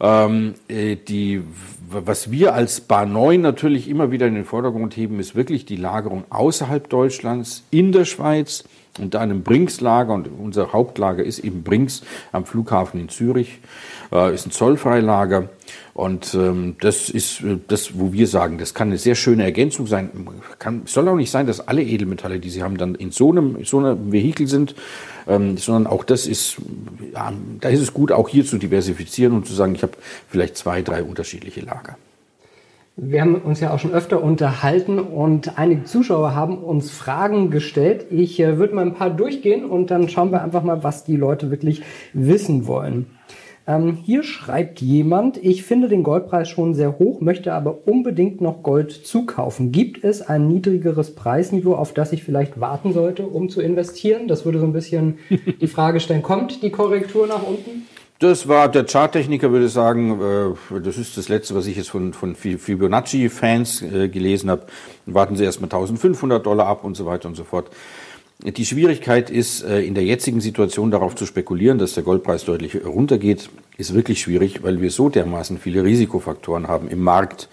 Ähm, 0.00 0.54
äh, 0.68 0.96
die, 0.96 1.42
was 1.88 2.30
wir 2.30 2.54
als 2.54 2.80
Bar 2.80 3.06
9 3.06 3.40
natürlich 3.40 3.88
immer 3.88 4.10
wieder 4.10 4.26
in 4.26 4.34
den 4.34 4.44
Vordergrund 4.44 4.96
heben, 4.96 5.20
ist 5.20 5.34
wirklich 5.34 5.66
die 5.66 5.76
Lagerung 5.76 6.24
außerhalb 6.30 6.88
Deutschlands, 6.88 7.64
in 7.70 7.92
der 7.92 8.04
Schweiz 8.04 8.64
und 8.98 9.14
da 9.14 9.20
einem 9.20 9.42
Brinks-Lager. 9.42 10.12
Und 10.12 10.28
unser 10.28 10.72
Hauptlager 10.72 11.22
ist 11.22 11.40
eben 11.40 11.62
Brinks 11.62 12.02
am 12.32 12.46
Flughafen 12.46 13.00
in 13.00 13.08
Zürich, 13.08 13.60
äh, 14.12 14.34
ist 14.34 14.46
ein 14.46 14.50
Zollfreilager. 14.50 15.48
Und 15.94 16.34
ähm, 16.34 16.76
das 16.80 17.08
ist 17.08 17.42
äh, 17.42 17.58
das, 17.68 17.98
wo 17.98 18.12
wir 18.12 18.26
sagen, 18.26 18.58
das 18.58 18.74
kann 18.74 18.88
eine 18.88 18.98
sehr 18.98 19.14
schöne 19.14 19.44
Ergänzung 19.44 19.86
sein. 19.86 20.10
Kann, 20.58 20.82
soll 20.86 21.08
auch 21.08 21.16
nicht 21.16 21.30
sein, 21.30 21.46
dass 21.46 21.66
alle 21.66 21.82
Edelmetalle, 21.82 22.38
die 22.38 22.50
Sie 22.50 22.62
haben, 22.62 22.76
dann 22.76 22.94
in 22.94 23.10
so 23.10 23.30
einem, 23.30 23.56
in 23.56 23.64
so 23.64 23.78
einem 23.78 24.12
Vehikel 24.12 24.46
sind, 24.46 24.74
ähm, 25.26 25.56
sondern 25.56 25.86
auch 25.86 26.04
das 26.04 26.26
ist, 26.26 26.56
ja, 27.12 27.32
da 27.60 27.68
ist 27.68 27.80
es 27.80 27.94
gut, 27.94 28.12
auch 28.12 28.28
hier 28.28 28.44
zu 28.44 28.58
diversifizieren 28.58 29.32
und 29.32 29.46
zu 29.46 29.54
sagen, 29.54 29.74
ich 29.74 29.82
habe 29.82 29.92
vielleicht 30.28 30.56
zwei, 30.56 30.82
drei 30.82 31.02
unterschiedliche 31.02 31.60
Lager. 31.60 31.96
Wir 32.98 33.20
haben 33.20 33.34
uns 33.34 33.60
ja 33.60 33.74
auch 33.74 33.78
schon 33.78 33.92
öfter 33.92 34.22
unterhalten 34.22 34.98
und 34.98 35.58
einige 35.58 35.84
Zuschauer 35.84 36.34
haben 36.34 36.56
uns 36.56 36.90
Fragen 36.90 37.50
gestellt. 37.50 38.06
Ich 38.10 38.40
äh, 38.40 38.56
würde 38.56 38.74
mal 38.74 38.86
ein 38.86 38.94
paar 38.94 39.10
durchgehen 39.10 39.66
und 39.66 39.90
dann 39.90 40.08
schauen 40.08 40.30
wir 40.32 40.42
einfach 40.42 40.62
mal, 40.62 40.82
was 40.82 41.04
die 41.04 41.16
Leute 41.16 41.50
wirklich 41.50 41.82
wissen 42.14 42.66
wollen. 42.66 43.04
Ähm, 43.68 43.98
hier 44.04 44.22
schreibt 44.22 44.80
jemand, 44.80 45.38
ich 45.38 45.64
finde 45.64 45.88
den 45.88 46.04
Goldpreis 46.04 46.48
schon 46.48 46.74
sehr 46.74 47.00
hoch, 47.00 47.20
möchte 47.20 47.52
aber 47.52 47.86
unbedingt 47.86 48.40
noch 48.40 48.62
Gold 48.62 48.92
zukaufen. 48.92 49.72
Gibt 49.72 50.04
es 50.04 50.22
ein 50.22 50.46
niedrigeres 50.46 51.16
Preisniveau, 51.16 51.74
auf 51.74 51.92
das 51.92 52.12
ich 52.12 52.22
vielleicht 52.22 52.60
warten 52.60 52.92
sollte, 52.92 53.26
um 53.26 53.48
zu 53.48 53.60
investieren? 53.60 54.28
Das 54.28 54.44
würde 54.44 54.60
so 54.60 54.66
ein 54.66 54.72
bisschen 54.72 55.18
die 55.60 55.66
Frage 55.66 55.98
stellen, 55.98 56.22
kommt 56.22 56.62
die 56.62 56.70
Korrektur 56.70 57.26
nach 57.26 57.42
unten? 57.42 57.86
Das 58.18 58.48
war 58.48 58.70
der 58.70 58.86
Charttechniker 58.86 59.50
würde 59.50 59.68
sagen, 59.68 60.20
äh, 60.72 60.80
das 60.80 60.96
ist 60.96 61.18
das 61.18 61.28
letzte, 61.28 61.54
was 61.54 61.66
ich 61.66 61.76
jetzt 61.76 61.90
von, 61.90 62.14
von 62.14 62.34
Fibonacci-Fans 62.34 63.82
äh, 63.82 64.08
gelesen 64.08 64.48
habe. 64.48 64.62
Warten 65.04 65.36
Sie 65.36 65.44
erstmal 65.44 65.66
1500 65.66 66.46
Dollar 66.46 66.66
ab 66.66 66.84
und 66.84 66.96
so 66.96 67.04
weiter 67.04 67.28
und 67.28 67.34
so 67.34 67.44
fort. 67.44 67.68
Die 68.42 68.66
Schwierigkeit 68.66 69.30
ist, 69.30 69.62
äh, 69.62 69.80
in 69.80 69.94
der 69.94 70.04
jetzigen 70.04 70.42
Situation 70.42 70.90
darauf 70.90 71.14
zu 71.14 71.24
spekulieren, 71.24 71.78
dass 71.78 71.94
der 71.94 72.02
Goldpreis 72.02 72.44
deutlich 72.44 72.84
runtergeht, 72.84 73.48
ist 73.78 73.94
wirklich 73.94 74.20
schwierig, 74.20 74.62
weil 74.62 74.82
wir 74.82 74.90
so 74.90 75.08
dermaßen 75.08 75.58
viele 75.58 75.84
Risikofaktoren 75.84 76.68
haben 76.68 76.88
im 76.88 77.00
Markt, 77.00 77.48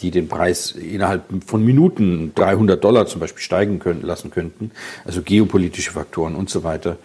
die 0.00 0.12
den 0.12 0.28
Preis 0.28 0.70
innerhalb 0.70 1.24
von 1.44 1.64
Minuten 1.64 2.32
300 2.36 2.82
Dollar 2.82 3.06
zum 3.06 3.20
Beispiel 3.20 3.42
steigen 3.42 3.80
können, 3.80 4.02
lassen 4.02 4.30
könnten, 4.30 4.70
also 5.04 5.22
geopolitische 5.22 5.90
Faktoren 5.90 6.36
und 6.36 6.48
so 6.50 6.62
weiter, 6.62 6.98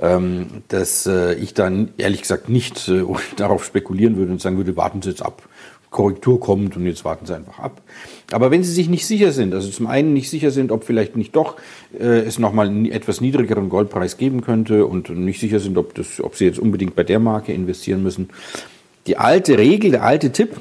ähm, 0.00 0.46
dass 0.66 1.06
äh, 1.06 1.34
ich 1.34 1.54
dann 1.54 1.90
ehrlich 1.98 2.22
gesagt 2.22 2.48
nicht 2.48 2.88
äh, 2.88 3.04
darauf 3.36 3.64
spekulieren 3.64 4.16
würde 4.16 4.32
und 4.32 4.40
sagen 4.40 4.56
würde, 4.56 4.76
warten 4.76 5.02
Sie 5.02 5.10
jetzt 5.10 5.22
ab 5.22 5.42
Korrektur 5.92 6.40
kommt 6.40 6.76
und 6.76 6.86
jetzt 6.86 7.04
warten 7.04 7.26
Sie 7.26 7.36
einfach 7.36 7.60
ab. 7.60 7.80
Aber 8.32 8.50
wenn 8.50 8.64
Sie 8.64 8.72
sich 8.72 8.88
nicht 8.88 9.06
sicher 9.06 9.30
sind, 9.30 9.54
also 9.54 9.70
zum 9.70 9.86
einen 9.86 10.12
nicht 10.12 10.30
sicher 10.30 10.50
sind, 10.50 10.72
ob 10.72 10.82
vielleicht 10.82 11.16
nicht 11.16 11.36
doch 11.36 11.56
äh, 11.96 12.20
es 12.20 12.40
nochmal 12.40 12.66
einen 12.66 12.90
etwas 12.90 13.20
niedrigeren 13.20 13.68
Goldpreis 13.68 14.16
geben 14.16 14.40
könnte 14.40 14.86
und 14.86 15.10
nicht 15.10 15.38
sicher 15.38 15.60
sind, 15.60 15.78
ob, 15.78 15.94
das, 15.94 16.20
ob 16.20 16.34
Sie 16.34 16.46
jetzt 16.46 16.58
unbedingt 16.58 16.96
bei 16.96 17.04
der 17.04 17.20
Marke 17.20 17.52
investieren 17.52 18.02
müssen. 18.02 18.30
Die 19.06 19.18
alte 19.18 19.58
Regel, 19.58 19.92
der 19.92 20.02
alte 20.02 20.32
Tipp, 20.32 20.56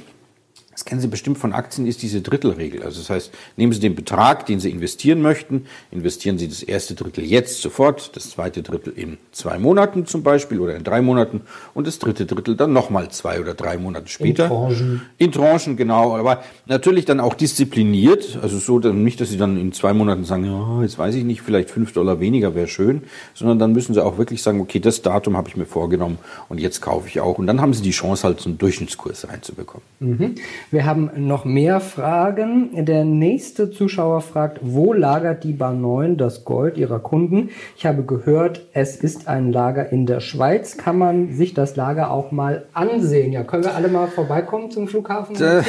das 0.71 0.85
kennen 0.85 1.01
Sie 1.01 1.07
bestimmt 1.07 1.37
von 1.37 1.51
Aktien, 1.51 1.85
ist 1.85 2.01
diese 2.01 2.21
Drittelregel. 2.21 2.83
Also 2.83 2.99
das 2.99 3.09
heißt, 3.09 3.31
nehmen 3.57 3.73
Sie 3.73 3.81
den 3.81 3.93
Betrag, 3.93 4.45
den 4.45 4.61
Sie 4.61 4.69
investieren 4.69 5.21
möchten, 5.21 5.65
investieren 5.91 6.37
Sie 6.37 6.47
das 6.47 6.63
erste 6.63 6.95
Drittel 6.95 7.25
jetzt 7.25 7.61
sofort, 7.61 8.15
das 8.15 8.29
zweite 8.31 8.63
Drittel 8.63 8.93
in 8.95 9.17
zwei 9.33 9.59
Monaten 9.59 10.05
zum 10.05 10.23
Beispiel 10.23 10.59
oder 10.61 10.75
in 10.75 10.85
drei 10.85 11.01
Monaten 11.01 11.41
und 11.73 11.87
das 11.87 11.99
dritte 11.99 12.25
Drittel 12.25 12.55
dann 12.55 12.71
nochmal 12.71 13.09
zwei 13.09 13.41
oder 13.41 13.53
drei 13.53 13.77
Monate 13.77 14.07
später. 14.07 14.45
In 14.45 14.49
Tranchen. 14.49 15.01
In 15.17 15.31
Tranchen, 15.33 15.75
genau. 15.75 16.15
Aber 16.15 16.43
natürlich 16.67 17.03
dann 17.03 17.19
auch 17.19 17.33
diszipliniert. 17.33 18.39
Also 18.41 18.57
so, 18.57 18.79
nicht, 18.79 19.19
dass 19.19 19.29
Sie 19.29 19.37
dann 19.37 19.57
in 19.57 19.73
zwei 19.73 19.91
Monaten 19.93 20.23
sagen, 20.23 20.45
ja, 20.45 20.81
jetzt 20.83 20.97
weiß 20.97 21.15
ich 21.15 21.25
nicht, 21.25 21.41
vielleicht 21.41 21.69
fünf 21.69 21.91
Dollar 21.91 22.21
weniger 22.21 22.55
wäre 22.55 22.69
schön, 22.69 23.03
sondern 23.33 23.59
dann 23.59 23.73
müssen 23.73 23.93
Sie 23.93 24.03
auch 24.03 24.17
wirklich 24.17 24.41
sagen, 24.41 24.61
okay, 24.61 24.79
das 24.79 25.01
Datum 25.01 25.35
habe 25.35 25.49
ich 25.49 25.57
mir 25.57 25.65
vorgenommen 25.65 26.17
und 26.47 26.59
jetzt 26.59 26.81
kaufe 26.81 27.09
ich 27.09 27.19
auch. 27.19 27.37
Und 27.39 27.47
dann 27.47 27.59
haben 27.59 27.73
Sie 27.73 27.81
die 27.81 27.91
Chance 27.91 28.23
halt 28.23 28.39
so 28.39 28.49
einen 28.49 28.57
Durchschnittskurs 28.57 29.27
reinzubekommen. 29.27 29.83
Mhm. 29.99 30.35
Wir 30.69 30.85
haben 30.85 31.09
noch 31.15 31.45
mehr 31.45 31.79
Fragen. 31.79 32.85
Der 32.85 33.03
nächste 33.03 33.71
Zuschauer 33.71 34.21
fragt, 34.21 34.59
wo 34.61 34.93
lagert 34.93 35.43
die 35.43 35.53
Bar 35.53 35.73
9 35.73 36.17
das 36.17 36.45
Gold 36.45 36.77
ihrer 36.77 36.99
Kunden? 36.99 37.49
Ich 37.75 37.85
habe 37.85 38.03
gehört, 38.03 38.67
es 38.73 38.95
ist 38.95 39.27
ein 39.27 39.51
Lager 39.51 39.91
in 39.91 40.05
der 40.05 40.19
Schweiz. 40.19 40.77
Kann 40.77 40.97
man 40.97 41.33
sich 41.33 41.53
das 41.53 41.75
Lager 41.75 42.11
auch 42.11 42.31
mal 42.31 42.65
ansehen? 42.73 43.31
Ja, 43.31 43.43
können 43.43 43.63
wir 43.63 43.75
alle 43.75 43.87
mal 43.87 44.07
vorbeikommen 44.07 44.71
zum 44.71 44.87
Flughafen? 44.87 45.35
Da, 45.37 45.63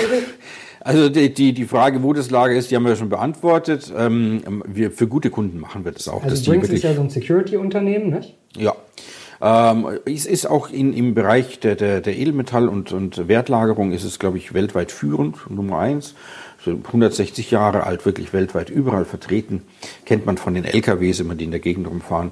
also 0.81 1.09
die, 1.09 1.33
die, 1.33 1.53
die 1.53 1.65
Frage, 1.65 2.03
wo 2.03 2.13
das 2.13 2.31
Lager 2.31 2.55
ist, 2.55 2.71
die 2.71 2.77
haben 2.77 2.85
wir 2.85 2.97
schon 2.97 3.09
beantwortet. 3.09 3.93
Ähm, 3.97 4.63
wir, 4.67 4.91
für 4.91 5.07
gute 5.07 5.31
Kunden 5.31 5.61
machen 5.61 5.85
wir 5.85 5.93
das 5.93 6.09
auch. 6.09 6.25
Also 6.25 6.51
Brinks 6.51 6.69
ist 6.69 6.83
ja 6.83 6.95
so 6.95 7.03
ein 7.03 7.11
Security-Unternehmen, 7.11 8.11
nicht? 8.11 8.35
Ja. 8.57 8.75
Ähm, 9.43 9.99
es 10.05 10.25
ist 10.25 10.47
auch 10.47 10.71
in, 10.71 10.93
im 10.93 11.15
Bereich 11.15 11.59
der, 11.59 11.75
der, 11.75 12.01
der 12.01 12.17
Edelmetall- 12.17 12.69
und, 12.69 12.93
und 12.93 13.27
Wertlagerung 13.27 13.93
ist 13.93 14.05
es, 14.05 14.21
glaube 14.21 14.39
ich, 14.39 14.55
weltweit 14.55 14.93
führend, 14.93 15.51
Nummer 15.51 15.81
eins. 15.81 16.15
160 16.65 17.51
Jahre 17.51 17.85
alt, 17.85 18.07
wirklich 18.07 18.33
weltweit 18.33 18.71
überall 18.71 19.05
vertreten. 19.05 19.65
Kennt 20.07 20.27
man 20.27 20.39
von 20.39 20.55
den 20.55 20.65
LKWs, 20.65 21.19
immer 21.19 21.35
die 21.35 21.45
in 21.45 21.51
der 21.51 21.59
Gegend 21.59 21.89
rumfahren. 21.89 22.31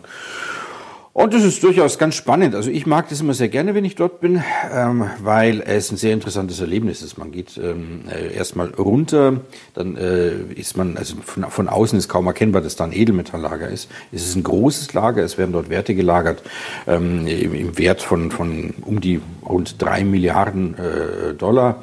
Und 1.20 1.34
das 1.34 1.44
ist 1.44 1.62
durchaus 1.62 1.98
ganz 1.98 2.14
spannend. 2.14 2.54
Also 2.54 2.70
ich 2.70 2.86
mag 2.86 3.10
das 3.10 3.20
immer 3.20 3.34
sehr 3.34 3.50
gerne, 3.50 3.74
wenn 3.74 3.84
ich 3.84 3.94
dort 3.94 4.22
bin, 4.22 4.42
ähm, 4.74 5.04
weil 5.22 5.60
es 5.60 5.90
ein 5.90 5.98
sehr 5.98 6.14
interessantes 6.14 6.60
Erlebnis 6.60 7.02
ist. 7.02 7.18
Man 7.18 7.30
geht 7.30 7.60
ähm, 7.62 8.04
äh, 8.10 8.34
erstmal 8.34 8.68
runter, 8.70 9.42
dann 9.74 9.98
äh, 9.98 10.30
ist 10.54 10.78
man, 10.78 10.96
also 10.96 11.16
von, 11.22 11.44
von 11.50 11.68
außen 11.68 11.98
ist 11.98 12.08
kaum 12.08 12.26
erkennbar, 12.26 12.62
dass 12.62 12.76
da 12.76 12.84
ein 12.84 12.94
Edelmetalllager 12.94 13.68
ist. 13.68 13.90
Es 14.12 14.24
ist 14.24 14.34
ein 14.34 14.44
großes 14.44 14.94
Lager, 14.94 15.22
es 15.22 15.36
werden 15.36 15.52
dort 15.52 15.68
Werte 15.68 15.94
gelagert 15.94 16.42
ähm, 16.86 17.26
im, 17.26 17.54
im 17.54 17.76
Wert 17.76 18.00
von, 18.00 18.30
von 18.30 18.72
um 18.80 19.02
die 19.02 19.20
rund 19.46 19.74
drei 19.76 20.04
Milliarden 20.04 20.74
äh, 20.78 21.34
Dollar. 21.34 21.82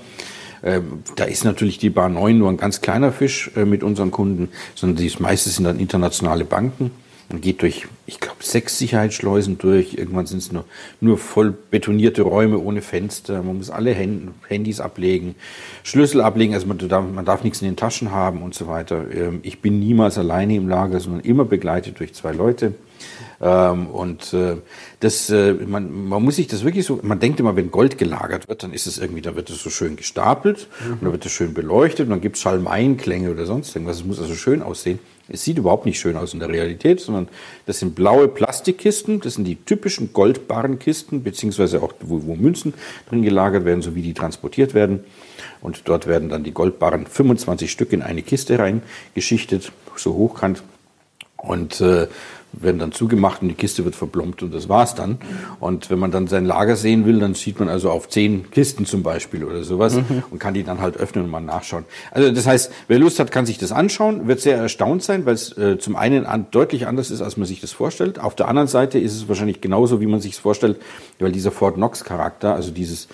Ähm, 0.63 1.03
da 1.15 1.25
ist 1.25 1.45
natürlich 1.45 1.77
die 1.77 1.91
Bar 1.91 2.09
9 2.09 2.39
nur 2.39 2.49
ein 2.49 2.57
ganz 2.57 2.81
kleiner 2.81 3.11
Fisch 3.11 3.51
äh, 3.55 3.65
mit 3.65 3.83
unseren 3.83 4.09
Kunden, 4.09 4.49
sondern 4.73 4.97
die 4.97 5.13
meiste 5.19 5.51
sind 5.51 5.65
dann 5.65 5.79
internationale 5.79 6.43
Banken. 6.43 6.89
Man 7.29 7.41
geht 7.41 7.61
durch, 7.61 7.87
ich 8.05 8.21
glaube, 8.21 8.37
sechs 8.41 8.77
Sicherheitsschleusen 8.77 9.57
durch. 9.57 9.95
Irgendwann 9.95 10.27
sind 10.27 10.37
es 10.37 10.51
nur, 10.51 10.63
nur 11.01 11.17
voll 11.17 11.51
betonierte 11.51 12.21
Räume 12.21 12.57
ohne 12.57 12.81
Fenster. 12.81 13.43
Man 13.43 13.57
muss 13.57 13.69
alle 13.69 13.93
Handys 13.93 14.79
ablegen, 14.79 15.35
Schlüssel 15.83 16.21
ablegen. 16.21 16.53
Also 16.53 16.67
man 16.67 16.77
darf, 16.77 17.03
man 17.05 17.25
darf 17.25 17.43
nichts 17.43 17.61
in 17.61 17.67
den 17.67 17.75
Taschen 17.75 18.11
haben 18.11 18.43
und 18.43 18.55
so 18.55 18.67
weiter. 18.67 19.05
Ähm, 19.13 19.39
ich 19.43 19.61
bin 19.61 19.79
niemals 19.79 20.17
alleine 20.17 20.55
im 20.55 20.69
Lager, 20.69 21.01
sondern 21.01 21.21
immer 21.21 21.43
begleitet 21.43 21.99
durch 21.99 22.13
zwei 22.13 22.31
Leute. 22.31 22.75
Ähm, 23.41 23.87
und 23.87 24.33
äh, 24.33 24.55
das, 25.01 25.29
äh, 25.29 25.53
man, 25.53 26.07
man 26.07 26.23
muss 26.23 26.37
sich 26.37 26.47
das 26.47 26.63
wirklich 26.63 26.85
so, 26.85 26.99
man 27.03 27.19
denkt 27.19 27.39
immer, 27.39 27.55
wenn 27.55 27.71
Gold 27.71 27.97
gelagert 27.97 28.47
wird, 28.47 28.63
dann 28.63 28.73
ist 28.73 28.87
es 28.87 28.97
irgendwie, 28.97 29.21
da 29.21 29.35
wird 29.35 29.49
es 29.49 29.61
so 29.61 29.69
schön 29.69 29.95
gestapelt 29.95 30.67
mhm. 30.83 30.93
und 30.93 31.03
dann 31.03 31.11
wird 31.11 31.25
es 31.25 31.31
schön 31.31 31.53
beleuchtet 31.53 32.07
und 32.07 32.11
dann 32.11 32.21
gibt 32.21 32.37
es 32.37 32.41
Schalmeienklänge 32.41 33.29
oder 33.29 33.45
sonst 33.45 33.75
irgendwas. 33.75 33.97
Es 33.97 34.05
muss 34.05 34.19
also 34.19 34.33
schön 34.33 34.63
aussehen. 34.63 34.99
Es 35.29 35.43
sieht 35.43 35.57
überhaupt 35.57 35.85
nicht 35.85 35.99
schön 35.99 36.15
aus 36.15 36.33
in 36.33 36.39
der 36.39 36.49
Realität, 36.49 36.99
sondern 36.99 37.27
das 37.65 37.79
sind 37.79 37.95
blaue 37.95 38.27
Plastikkisten, 38.27 39.19
das 39.19 39.35
sind 39.35 39.45
die 39.45 39.55
typischen 39.55 40.13
Goldbarrenkisten, 40.13 41.23
beziehungsweise 41.23 41.81
auch, 41.81 41.93
wo, 42.01 42.25
wo 42.25 42.35
Münzen 42.35 42.73
drin 43.09 43.23
gelagert 43.23 43.65
werden, 43.65 43.81
sowie 43.81 44.01
die 44.01 44.13
transportiert 44.13 44.73
werden. 44.73 45.03
Und 45.61 45.81
dort 45.85 46.07
werden 46.07 46.29
dann 46.29 46.43
die 46.43 46.53
Goldbarren 46.53 47.07
25 47.07 47.71
Stück 47.71 47.93
in 47.93 48.01
eine 48.01 48.21
Kiste 48.21 48.59
reingeschichtet, 48.59 49.71
so 49.95 50.13
hochkant. 50.13 50.63
Und 51.35 51.81
äh, 51.81 52.07
werden 52.53 52.79
dann 52.79 52.91
zugemacht 52.91 53.41
und 53.41 53.49
die 53.49 53.55
Kiste 53.55 53.85
wird 53.85 53.95
verplombt 53.95 54.41
und 54.41 54.53
das 54.53 54.69
war's 54.69 54.95
dann. 54.95 55.17
Und 55.59 55.89
wenn 55.89 55.99
man 55.99 56.11
dann 56.11 56.27
sein 56.27 56.45
Lager 56.45 56.75
sehen 56.75 57.05
will, 57.05 57.19
dann 57.19 57.35
sieht 57.35 57.59
man 57.59 57.69
also 57.69 57.89
auf 57.91 58.09
zehn 58.09 58.49
Kisten 58.51 58.85
zum 58.85 59.03
Beispiel 59.03 59.43
oder 59.43 59.63
sowas 59.63 59.95
mhm. 59.95 60.23
und 60.31 60.39
kann 60.39 60.53
die 60.53 60.63
dann 60.63 60.81
halt 60.81 60.97
öffnen 60.97 61.25
und 61.25 61.31
mal 61.31 61.41
nachschauen. 61.41 61.85
Also 62.11 62.31
das 62.31 62.47
heißt, 62.47 62.71
wer 62.87 62.99
Lust 62.99 63.19
hat, 63.19 63.31
kann 63.31 63.45
sich 63.45 63.57
das 63.57 63.71
anschauen, 63.71 64.27
wird 64.27 64.39
sehr 64.39 64.57
erstaunt 64.57 65.03
sein, 65.03 65.25
weil 65.25 65.35
es 65.35 65.55
äh, 65.57 65.77
zum 65.77 65.95
einen 65.95 66.25
an, 66.25 66.47
deutlich 66.51 66.87
anders 66.87 67.11
ist, 67.11 67.21
als 67.21 67.37
man 67.37 67.45
sich 67.45 67.61
das 67.61 67.71
vorstellt. 67.71 68.19
Auf 68.19 68.35
der 68.35 68.47
anderen 68.47 68.67
Seite 68.67 68.99
ist 68.99 69.15
es 69.15 69.27
wahrscheinlich 69.27 69.61
genauso, 69.61 70.01
wie 70.01 70.07
man 70.07 70.21
sich 70.21 70.33
es 70.33 70.39
vorstellt, 70.39 70.79
weil 71.19 71.31
dieser 71.31 71.51
Fort 71.51 71.75
Knox 71.75 72.03
Charakter, 72.03 72.55
also 72.55 72.71
dieses 72.71 73.07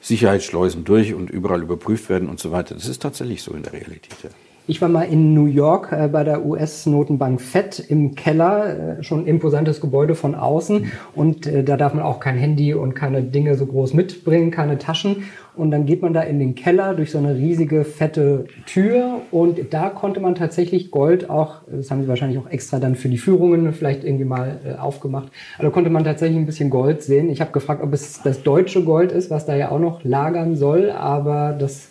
Sicherheitsschleusen 0.00 0.84
durch 0.84 1.14
und 1.14 1.30
überall 1.30 1.62
überprüft 1.62 2.10
werden 2.10 2.28
und 2.28 2.38
so 2.38 2.52
weiter, 2.52 2.74
das 2.74 2.86
ist 2.86 3.00
tatsächlich 3.00 3.42
so 3.42 3.52
in 3.52 3.62
der 3.62 3.72
Realität. 3.72 4.16
Ja. 4.22 4.30
Ich 4.66 4.80
war 4.80 4.88
mal 4.88 5.02
in 5.02 5.34
New 5.34 5.44
York 5.44 5.92
äh, 5.92 6.08
bei 6.08 6.24
der 6.24 6.46
US-Notenbank 6.46 7.38
Fed 7.42 7.84
im 7.90 8.14
Keller, 8.14 8.98
äh, 8.98 9.02
schon 9.02 9.26
imposantes 9.26 9.78
Gebäude 9.78 10.14
von 10.14 10.34
außen. 10.34 10.90
Und 11.14 11.46
äh, 11.46 11.62
da 11.62 11.76
darf 11.76 11.92
man 11.92 12.02
auch 12.02 12.18
kein 12.18 12.38
Handy 12.38 12.72
und 12.72 12.94
keine 12.94 13.22
Dinge 13.22 13.56
so 13.56 13.66
groß 13.66 13.92
mitbringen, 13.92 14.50
keine 14.50 14.78
Taschen. 14.78 15.24
Und 15.54 15.70
dann 15.70 15.84
geht 15.84 16.00
man 16.00 16.14
da 16.14 16.22
in 16.22 16.38
den 16.38 16.54
Keller 16.54 16.94
durch 16.94 17.10
so 17.10 17.18
eine 17.18 17.36
riesige, 17.36 17.84
fette 17.84 18.46
Tür. 18.64 19.20
Und 19.30 19.74
da 19.74 19.90
konnte 19.90 20.20
man 20.20 20.34
tatsächlich 20.34 20.90
Gold 20.90 21.28
auch, 21.28 21.56
das 21.70 21.90
haben 21.90 22.00
sie 22.00 22.08
wahrscheinlich 22.08 22.38
auch 22.38 22.48
extra 22.48 22.78
dann 22.78 22.94
für 22.94 23.10
die 23.10 23.18
Führungen 23.18 23.70
vielleicht 23.74 24.02
irgendwie 24.02 24.24
mal 24.24 24.60
äh, 24.64 24.78
aufgemacht. 24.78 25.30
Also 25.58 25.70
konnte 25.72 25.90
man 25.90 26.04
tatsächlich 26.04 26.38
ein 26.38 26.46
bisschen 26.46 26.70
Gold 26.70 27.02
sehen. 27.02 27.28
Ich 27.28 27.42
habe 27.42 27.52
gefragt, 27.52 27.82
ob 27.82 27.92
es 27.92 28.22
das 28.22 28.42
deutsche 28.42 28.82
Gold 28.82 29.12
ist, 29.12 29.30
was 29.30 29.44
da 29.44 29.54
ja 29.54 29.70
auch 29.70 29.78
noch 29.78 30.04
lagern 30.04 30.56
soll. 30.56 30.90
Aber 30.90 31.52
das 31.52 31.90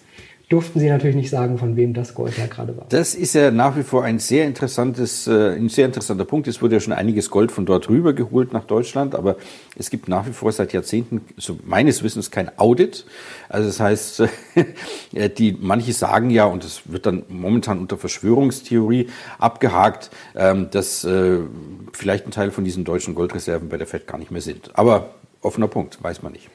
durften 0.50 0.80
Sie 0.80 0.90
natürlich 0.90 1.16
nicht 1.16 1.30
sagen, 1.30 1.58
von 1.58 1.76
wem 1.76 1.94
das 1.94 2.14
Gold 2.14 2.38
ja 2.38 2.46
gerade 2.48 2.76
war. 2.78 2.86
Das 2.90 3.16
ist 3.16 3.34
ja 3.34 3.50
nach 3.50 3.76
wie 3.78 3.84
vor 3.84 4.04
ein 4.04 4.20
sehr 4.20 4.46
interessantes, 4.46 5.26
äh, 5.28 5.56
ein 5.56 5.70
sehr 5.70 5.86
interessanter 5.86 6.26
Punkt. 6.26 6.48
Es 6.48 6.62
wurde 6.62 6.76
ja 6.76 6.80
schon 6.80 6.94
einiges 6.94 7.30
Gold 7.30 7.52
von 7.52 7.66
dort 7.66 7.90
rüber 7.90 8.14
geholt 8.14 8.54
nach 8.54 8.66
Deutschland, 8.66 9.16
aber 9.16 9.38
es 9.78 9.90
gibt 9.90 10.08
nach 10.08 10.28
wie 10.28 10.34
vor 10.34 10.52
seit 10.52 10.74
Jahrzehnten, 10.74 11.22
so 11.38 11.58
meines 11.66 12.04
Wissens, 12.04 12.30
kein 12.30 12.58
Audit. 12.60 13.06
Also 13.50 13.68
das 13.68 13.80
heißt, 13.80 14.24
die 15.38 15.58
manche 15.60 15.94
sagen 15.94 16.30
ja, 16.30 16.46
und 16.46 16.64
das 16.64 16.82
wird 16.86 17.06
dann 17.06 17.24
momentan 17.30 17.80
unter 17.80 17.98
Verschwörungstheorie 17.98 19.08
abgehakt, 19.40 20.12
ähm, 20.36 20.70
dass 20.72 21.04
äh, 21.04 21.40
vielleicht 21.94 22.28
ein 22.28 22.32
Teil 22.32 22.52
von 22.52 22.64
diesen 22.64 22.84
deutschen 22.84 23.16
Goldreserven 23.16 23.70
bei 23.70 23.78
der 23.78 23.88
Fed 23.88 24.08
gar 24.08 24.18
nicht 24.18 24.32
mehr 24.32 24.42
sind. 24.42 24.72
Aber 24.78 25.16
offener 25.42 25.68
Punkt, 25.68 26.04
weiß 26.04 26.22
man 26.22 26.34
nicht. 26.34 26.50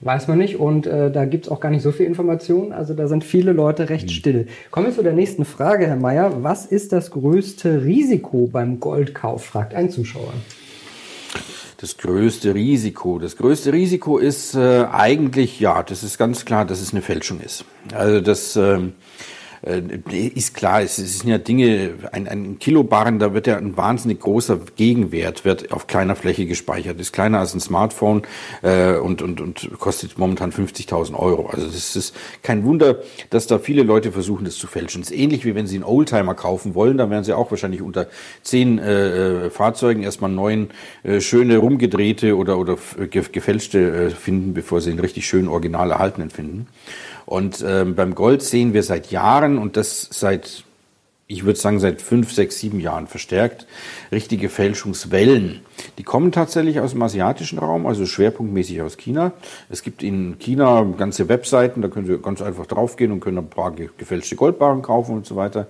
Weiß 0.00 0.28
man 0.28 0.36
nicht 0.36 0.56
und 0.56 0.86
äh, 0.86 1.10
da 1.10 1.24
gibt's 1.24 1.48
auch 1.48 1.58
gar 1.58 1.70
nicht 1.70 1.82
so 1.82 1.90
viel 1.90 2.04
Information. 2.04 2.72
Also 2.72 2.92
da 2.92 3.08
sind 3.08 3.24
viele 3.24 3.52
Leute 3.52 3.88
recht 3.88 4.06
mhm. 4.06 4.10
still. 4.10 4.46
Kommen 4.70 4.86
wir 4.86 4.94
zu 4.94 5.02
der 5.02 5.14
nächsten 5.14 5.46
Frage, 5.46 5.86
Herr 5.86 5.96
Mayer. 5.96 6.42
Was 6.42 6.66
ist 6.66 6.92
das 6.92 7.10
größte 7.10 7.82
Risiko 7.82 8.46
beim 8.52 8.78
Goldkauf? 8.78 9.44
fragt 9.44 9.74
ein 9.74 9.88
Zuschauer. 9.88 10.34
Das 11.78 11.96
größte 11.96 12.54
Risiko. 12.54 13.18
Das 13.18 13.36
größte 13.36 13.72
Risiko 13.72 14.18
ist 14.18 14.54
äh, 14.54 14.84
eigentlich, 14.90 15.60
ja, 15.60 15.82
das 15.82 16.02
ist 16.02 16.18
ganz 16.18 16.44
klar, 16.44 16.66
dass 16.66 16.80
es 16.80 16.92
eine 16.92 17.02
Fälschung 17.02 17.40
ist. 17.40 17.64
Also 17.94 18.20
das... 18.20 18.54
Äh, 18.56 18.80
ist 19.62 20.54
klar, 20.54 20.82
es 20.82 20.96
sind 20.96 21.28
ja 21.28 21.38
Dinge, 21.38 21.94
ein, 22.12 22.28
ein 22.28 22.58
Kilobarren, 22.58 23.18
da 23.18 23.34
wird 23.34 23.46
ja 23.46 23.56
ein 23.56 23.76
wahnsinnig 23.76 24.20
großer 24.20 24.58
Gegenwert, 24.76 25.44
wird 25.44 25.72
auf 25.72 25.86
kleiner 25.86 26.16
Fläche 26.16 26.46
gespeichert, 26.46 27.00
ist 27.00 27.12
kleiner 27.12 27.40
als 27.40 27.54
ein 27.54 27.60
Smartphone 27.60 28.22
äh, 28.62 28.96
und, 28.96 29.22
und, 29.22 29.40
und 29.40 29.70
kostet 29.78 30.18
momentan 30.18 30.52
50.000 30.52 31.14
Euro. 31.14 31.48
Also 31.48 31.66
das 31.66 31.96
ist 31.96 32.14
kein 32.42 32.64
Wunder, 32.64 32.98
dass 33.30 33.46
da 33.46 33.58
viele 33.58 33.82
Leute 33.82 34.12
versuchen, 34.12 34.44
das 34.44 34.56
zu 34.56 34.66
fälschen. 34.66 35.02
Es 35.02 35.10
ist 35.10 35.16
ähnlich 35.16 35.44
wie 35.44 35.54
wenn 35.54 35.66
sie 35.66 35.76
einen 35.76 35.84
Oldtimer 35.84 36.34
kaufen 36.34 36.74
wollen, 36.74 36.98
da 36.98 37.10
werden 37.10 37.24
sie 37.24 37.32
auch 37.32 37.50
wahrscheinlich 37.50 37.82
unter 37.82 38.08
zehn 38.42 38.78
äh, 38.78 39.46
äh 39.46 39.50
Fahrzeugen 39.50 40.02
erstmal 40.02 40.30
neun 40.30 40.68
äh, 41.02 41.20
schöne 41.20 41.58
rumgedrehte 41.58 42.36
oder, 42.36 42.58
oder 42.58 42.76
gefälschte 43.10 43.78
äh, 43.78 44.10
finden, 44.10 44.54
bevor 44.54 44.80
sie 44.80 44.90
einen 44.90 45.00
richtig 45.00 45.26
schönen 45.26 45.48
original 45.48 45.90
erhaltenen 45.90 46.30
finden. 46.30 46.66
Und 47.26 47.64
ähm, 47.66 47.96
beim 47.96 48.14
Gold 48.14 48.40
sehen 48.42 48.72
wir 48.72 48.84
seit 48.84 49.10
Jahren 49.10 49.55
und 49.58 49.76
das 49.76 50.08
seit 50.10 50.64
ich 51.28 51.44
würde 51.44 51.58
sagen, 51.58 51.80
seit 51.80 52.02
fünf, 52.02 52.32
sechs, 52.32 52.60
sieben 52.60 52.78
Jahren 52.78 53.08
verstärkt 53.08 53.66
richtige 54.12 54.48
Fälschungswellen. 54.48 55.60
Die 55.98 56.04
kommen 56.04 56.30
tatsächlich 56.30 56.78
aus 56.78 56.92
dem 56.92 57.02
asiatischen 57.02 57.58
Raum, 57.58 57.86
also 57.86 58.06
schwerpunktmäßig 58.06 58.82
aus 58.82 58.96
China. 58.96 59.32
Es 59.68 59.82
gibt 59.82 60.04
in 60.04 60.38
China 60.38 60.86
ganze 60.96 61.28
Webseiten, 61.28 61.82
da 61.82 61.88
können 61.88 62.06
Sie 62.06 62.16
ganz 62.18 62.42
einfach 62.42 62.66
draufgehen 62.66 63.10
und 63.10 63.20
können 63.20 63.38
ein 63.38 63.50
paar 63.50 63.72
gefälschte 63.72 64.36
Goldbarren 64.36 64.82
kaufen 64.82 65.16
und 65.16 65.26
so 65.26 65.34
weiter. 65.34 65.66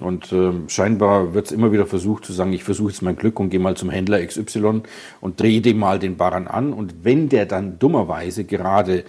Und 0.00 0.32
äh, 0.32 0.52
scheinbar 0.68 1.34
wird 1.34 1.46
es 1.46 1.52
immer 1.52 1.72
wieder 1.72 1.86
versucht 1.86 2.24
zu 2.24 2.32
sagen, 2.32 2.52
ich 2.52 2.64
versuche 2.64 2.90
jetzt 2.90 3.02
mein 3.02 3.16
Glück 3.16 3.38
und 3.38 3.50
gehe 3.50 3.60
mal 3.60 3.76
zum 3.76 3.90
Händler 3.90 4.24
XY 4.24 4.82
und 5.20 5.40
drehe 5.40 5.60
dem 5.60 5.78
mal 5.78 5.98
den 5.98 6.16
Barren 6.16 6.48
an. 6.48 6.72
Und 6.72 7.04
wenn 7.04 7.28
der 7.28 7.46
dann 7.46 7.78
dummerweise 7.78 8.44
gerade 8.44 9.04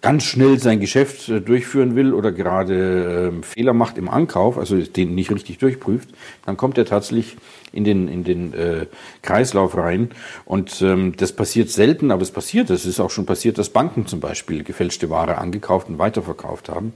ganz 0.00 0.24
schnell 0.24 0.58
sein 0.58 0.80
Geschäft 0.80 1.28
äh, 1.28 1.40
durchführen 1.40 1.94
will 1.96 2.12
oder 2.12 2.32
gerade 2.32 3.32
äh, 3.40 3.42
Fehler 3.44 3.72
macht 3.72 3.98
im 3.98 4.08
Ankauf, 4.08 4.58
also 4.58 4.76
den 4.76 5.14
nicht 5.14 5.30
richtig 5.30 5.58
durchprüft, 5.58 6.08
dann 6.44 6.56
kommt 6.56 6.78
er 6.78 6.84
tatsächlich 6.84 7.36
in 7.72 7.84
den, 7.84 8.08
in 8.08 8.24
den 8.24 8.54
äh, 8.54 8.86
Kreislauf 9.22 9.76
rein. 9.76 10.10
Und 10.44 10.80
ähm, 10.82 11.14
das 11.16 11.32
passiert 11.32 11.70
selten, 11.70 12.10
aber 12.10 12.22
es 12.22 12.30
passiert. 12.30 12.70
Es 12.70 12.86
ist 12.86 13.00
auch 13.00 13.10
schon 13.10 13.26
passiert, 13.26 13.58
dass 13.58 13.68
Banken 13.68 14.06
zum 14.06 14.20
Beispiel 14.20 14.64
gefälschte 14.64 15.10
Ware 15.10 15.38
angekauft 15.38 15.88
und 15.88 15.98
weiterverkauft 15.98 16.68
haben. 16.68 16.92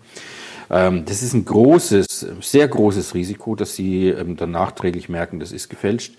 Ähm, 0.71 1.05
das 1.05 1.23
ist 1.23 1.35
ein 1.35 1.45
großes, 1.45 2.27
sehr 2.41 2.69
großes 2.69 3.15
Risiko, 3.15 3.55
dass 3.55 3.75
sie 3.75 4.09
ähm, 4.09 4.37
dann 4.37 4.53
nachträglich 4.53 5.09
merken, 5.09 5.41
das 5.41 5.53
ist 5.53 5.69
gefälscht. 5.69 6.15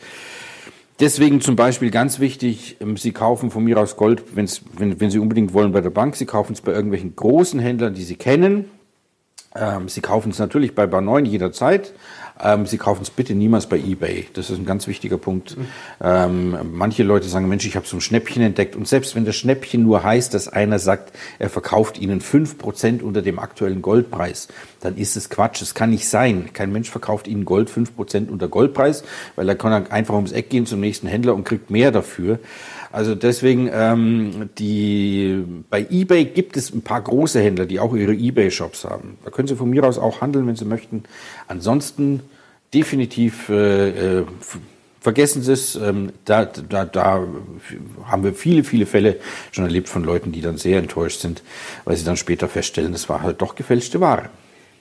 Deswegen 1.02 1.42
zum 1.42 1.56
Beispiel 1.56 1.90
ganz 1.90 2.20
wichtig, 2.20 2.78
ähm, 2.80 2.96
Sie 2.96 3.12
kaufen 3.12 3.50
von 3.50 3.64
mir 3.64 3.80
aus 3.80 3.98
Gold, 3.98 4.36
wenn's, 4.36 4.62
wenn, 4.78 5.00
wenn 5.02 5.10
Sie 5.10 5.18
unbedingt 5.18 5.52
wollen 5.52 5.72
bei 5.72 5.82
der 5.82 5.90
Bank, 5.90 6.16
Sie 6.16 6.28
kaufen 6.28 6.54
es 6.54 6.62
bei 6.62 6.72
irgendwelchen 6.72 7.16
großen 7.16 7.60
Händlern, 7.60 7.96
die 7.96 8.04
Sie 8.04 8.18
kennen. 8.18 8.70
Ähm, 9.56 9.90
Sie 9.90 10.02
kaufen 10.02 10.30
es 10.30 10.38
natürlich 10.38 10.76
bei 10.76 10.86
Bar 10.86 11.02
9 11.02 11.26
jederzeit, 11.26 11.94
ähm, 12.44 12.66
Sie 12.66 12.78
kaufen 12.78 13.02
es 13.02 13.10
bitte 13.10 13.34
niemals 13.34 13.68
bei 13.68 13.78
eBay. 13.78 14.28
Das 14.34 14.50
ist 14.50 14.58
ein 14.58 14.66
ganz 14.66 14.88
wichtiger 14.88 15.18
Punkt. 15.18 15.58
Mhm. 15.58 15.68
Ähm, 16.02 16.58
manche 16.72 17.04
Leute 17.04 17.28
sagen, 17.28 17.48
Mensch, 17.48 17.66
ich 17.66 17.76
habe 17.76 17.88
so 17.88 17.98
ein 17.98 18.02
Schnäppchen 18.02 18.42
entdeckt. 18.42 18.76
Und 18.76 18.88
selbst 18.88 19.16
wenn 19.16 19.26
das 19.26 19.36
Schnäppchen 19.36 19.84
nur 19.84 20.04
heißt, 20.04 20.34
dass 20.34 20.48
einer 20.48 20.80
sagt, 20.80 21.14
er 21.40 21.50
verkauft 21.50 22.00
Ihnen 22.00 22.22
fünf 22.22 22.58
Prozent 22.58 23.04
unter 23.04 23.22
dem 23.22 23.40
aktuellen 23.40 23.82
Goldpreis, 23.82 24.48
dann 24.82 24.98
ist 24.98 25.16
es 25.16 25.30
Quatsch. 25.30 25.62
Es 25.62 25.74
kann 25.74 25.90
nicht 25.92 26.08
sein. 26.08 26.50
Kein 26.54 26.72
Mensch 26.72 26.90
verkauft 26.90 27.28
Ihnen 27.28 27.46
Gold 27.46 27.70
fünf 27.70 27.96
Prozent 27.96 28.32
unter 28.32 28.48
Goldpreis, 28.48 29.04
weil 29.36 29.48
er 29.48 29.56
kann 29.56 29.88
einfach 29.88 30.16
ums 30.16 30.32
Eck 30.32 30.50
gehen 30.50 30.66
zum 30.66 30.80
nächsten 30.80 31.08
Händler 31.08 31.36
und 31.36 31.44
kriegt 31.44 31.70
mehr 31.70 31.92
dafür. 31.92 32.40
Also 32.92 33.16
deswegen, 33.16 33.70
ähm, 33.72 34.50
die, 34.58 35.44
bei 35.70 35.86
eBay 35.90 36.26
gibt 36.26 36.58
es 36.58 36.74
ein 36.74 36.82
paar 36.82 37.02
große 37.02 37.40
Händler, 37.40 37.66
die 37.66 37.80
auch 37.80 37.96
ihre 37.96 38.14
eBay-Shops 38.14 38.84
haben. 38.86 39.18
Da 39.24 39.32
können 39.32 39.48
Sie 39.48 39.56
von 39.56 39.70
mir 39.70 39.84
aus 39.84 39.98
auch 39.98 40.22
handeln, 40.22 40.46
wenn 40.48 40.56
Sie 40.56 40.66
möchten. 40.66 41.04
Ansonsten 41.48 42.22
definitiv 42.74 43.50
äh, 43.50 44.20
äh, 44.20 44.26
vergessen 45.00 45.42
Sie 45.42 45.54
es. 45.54 45.76
Ähm, 45.76 46.12
da, 46.26 46.46
da, 46.46 46.86
da 46.86 47.26
haben 48.06 48.24
wir 48.24 48.34
viele, 48.34 48.64
viele 48.64 48.86
Fälle 48.86 49.18
schon 49.52 49.64
erlebt 49.64 49.88
von 49.90 50.04
Leuten, 50.04 50.32
die 50.32 50.42
dann 50.42 50.58
sehr 50.58 50.80
enttäuscht 50.80 51.22
sind, 51.22 51.44
weil 51.86 51.96
sie 51.96 52.06
dann 52.06 52.18
später 52.18 52.48
feststellen, 52.48 52.92
das 52.92 53.10
war 53.10 53.22
halt 53.22 53.42
doch 53.42 53.56
gefälschte 53.56 54.00
Ware. 54.02 54.30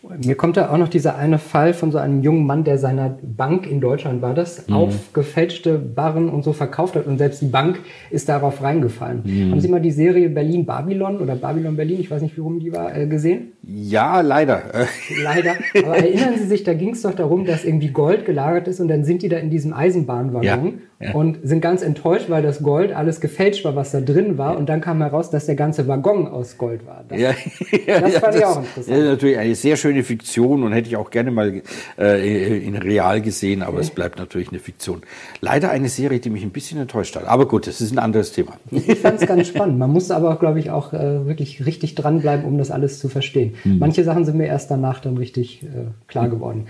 Mir 0.03 0.35
kommt 0.35 0.57
da 0.57 0.71
auch 0.71 0.79
noch 0.79 0.89
dieser 0.89 1.17
eine 1.17 1.39
Fall 1.39 1.75
von 1.75 1.93
so 1.93 1.99
einem 1.99 2.23
jungen 2.23 2.47
Mann, 2.47 2.65
der 2.65 2.79
seiner 2.79 3.19
Bank 3.23 3.71
in 3.71 3.81
Deutschland 3.81 4.23
war 4.23 4.33
das, 4.33 4.67
mhm. 4.67 4.75
auf 4.75 5.13
gefälschte 5.13 5.79
Barren 5.79 6.31
und 6.31 6.43
so 6.43 6.53
verkauft 6.53 6.97
hat 6.97 7.07
und 7.07 7.19
selbst 7.19 7.43
die 7.43 7.47
Bank 7.47 7.81
ist 8.11 8.29
darauf 8.29 8.63
reingefallen. 8.63 9.23
Mhm. 9.25 9.51
Haben 9.51 9.61
Sie 9.61 9.69
mal 9.69 9.81
die 9.81 9.91
Serie 9.91 10.31
Berlin 10.31 10.65
Babylon 10.65 11.19
oder 11.19 11.37
Babylon 11.37 11.77
Berlin, 11.77 12.01
ich 12.01 12.11
weiß 12.11 12.23
nicht, 12.23 12.37
wie 12.37 12.41
rum 12.41 12.61
die 12.61 12.73
war, 12.73 12.97
äh, 12.97 13.07
gesehen? 13.07 13.53
Ja, 13.63 14.23
leider. 14.23 14.63
Leider. 15.23 15.55
Aber 15.85 15.97
erinnern 15.97 16.35
Sie 16.39 16.47
sich, 16.47 16.65
da 16.65 16.73
ging 16.73 16.91
es 16.91 17.03
doch 17.03 17.15
darum, 17.15 17.45
dass 17.45 17.65
irgendwie 17.65 17.89
Gold 17.89 18.25
gelagert 18.25 18.69
ist 18.69 18.81
und 18.81 18.89
dann 18.89 19.05
sind 19.05 19.23
die 19.23 19.29
da 19.29 19.37
in 19.37 19.51
diesem 19.51 19.75
Eisenbahnwaggon 19.75 20.43
ja 20.43 20.73
ja. 21.01 21.13
und 21.15 21.39
sind 21.43 21.61
ganz 21.61 21.83
enttäuscht, 21.83 22.29
weil 22.29 22.43
das 22.43 22.63
Gold 22.63 22.93
alles 22.93 23.21
gefälscht 23.21 23.65
war, 23.65 23.75
was 23.75 23.91
da 23.91 24.01
drin 24.01 24.37
war. 24.37 24.59
Und 24.59 24.69
dann 24.69 24.83
kam 24.83 25.01
heraus, 25.01 25.31
dass 25.31 25.47
der 25.47 25.55
ganze 25.55 25.89
Waggon 25.89 26.29
aus 26.29 26.59
Gold 26.59 26.87
war. 26.87 27.05
Das, 27.09 27.19
ja, 27.19 27.33
das 28.01 28.19
fand 28.19 28.35
ich 28.37 28.45
auch 28.45 28.59
interessant. 28.59 28.67
Das 28.77 28.99
ist 28.99 29.05
natürlich 29.05 29.39
eine 29.39 29.55
sehr 29.55 29.77
schöne 29.77 30.05
Fiktion 30.05 30.63
und 30.63 30.73
hätte 30.73 30.89
ich 30.89 30.97
auch 30.97 31.11
gerne 31.11 31.31
mal 31.31 31.63
äh, 31.99 32.59
in 32.59 32.77
real 32.77 33.23
gesehen, 33.23 33.63
aber 33.63 33.75
okay. 33.75 33.83
es 33.83 33.91
bleibt 33.91 34.19
natürlich 34.19 34.51
eine 34.51 34.59
Fiktion. 34.59 35.01
Leider 35.41 35.71
eine 35.71 35.89
Serie, 35.89 36.21
die 36.21 36.29
mich 36.29 36.43
ein 36.43 36.51
bisschen 36.51 36.79
enttäuscht 36.79 37.17
hat. 37.17 37.27
Aber 37.27 37.49
gut, 37.49 37.67
das 37.67 37.81
ist 37.81 37.93
ein 37.93 37.99
anderes 37.99 38.33
Thema. 38.33 38.53
Ich 38.71 38.99
fand 38.99 39.23
es 39.23 39.27
ganz 39.27 39.49
spannend. 39.49 39.79
Man 39.79 39.91
muss 39.91 40.11
aber, 40.11 40.37
glaube 40.37 40.59
ich, 40.59 40.71
auch 40.71 40.93
äh, 40.93 41.27
wirklich 41.27 41.65
richtig 41.65 41.95
dranbleiben, 41.95 42.45
um 42.45 42.59
das 42.59 42.71
alles 42.71 42.99
zu 42.99 43.09
verstehen. 43.09 43.55
Hm. 43.63 43.79
Manche 43.79 44.05
Sachen 44.05 44.27
sind 44.27 44.37
mir 44.37 44.47
erst 44.47 44.71
danach 44.71 45.01
dann 45.01 45.17
richtig 45.17 45.63
äh, 45.63 45.67
klar 46.09 46.29
geworden. 46.29 46.67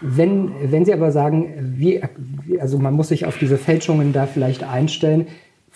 Wenn, 0.00 0.52
wenn 0.70 0.84
Sie 0.84 0.92
aber 0.92 1.10
sagen, 1.10 1.54
wie, 1.76 2.00
also 2.60 2.78
man 2.78 2.94
muss 2.94 3.08
sich 3.08 3.26
auf 3.26 3.38
diese 3.38 3.58
Fälschungen 3.58 4.12
da 4.12 4.26
vielleicht 4.26 4.62
einstellen, 4.62 5.26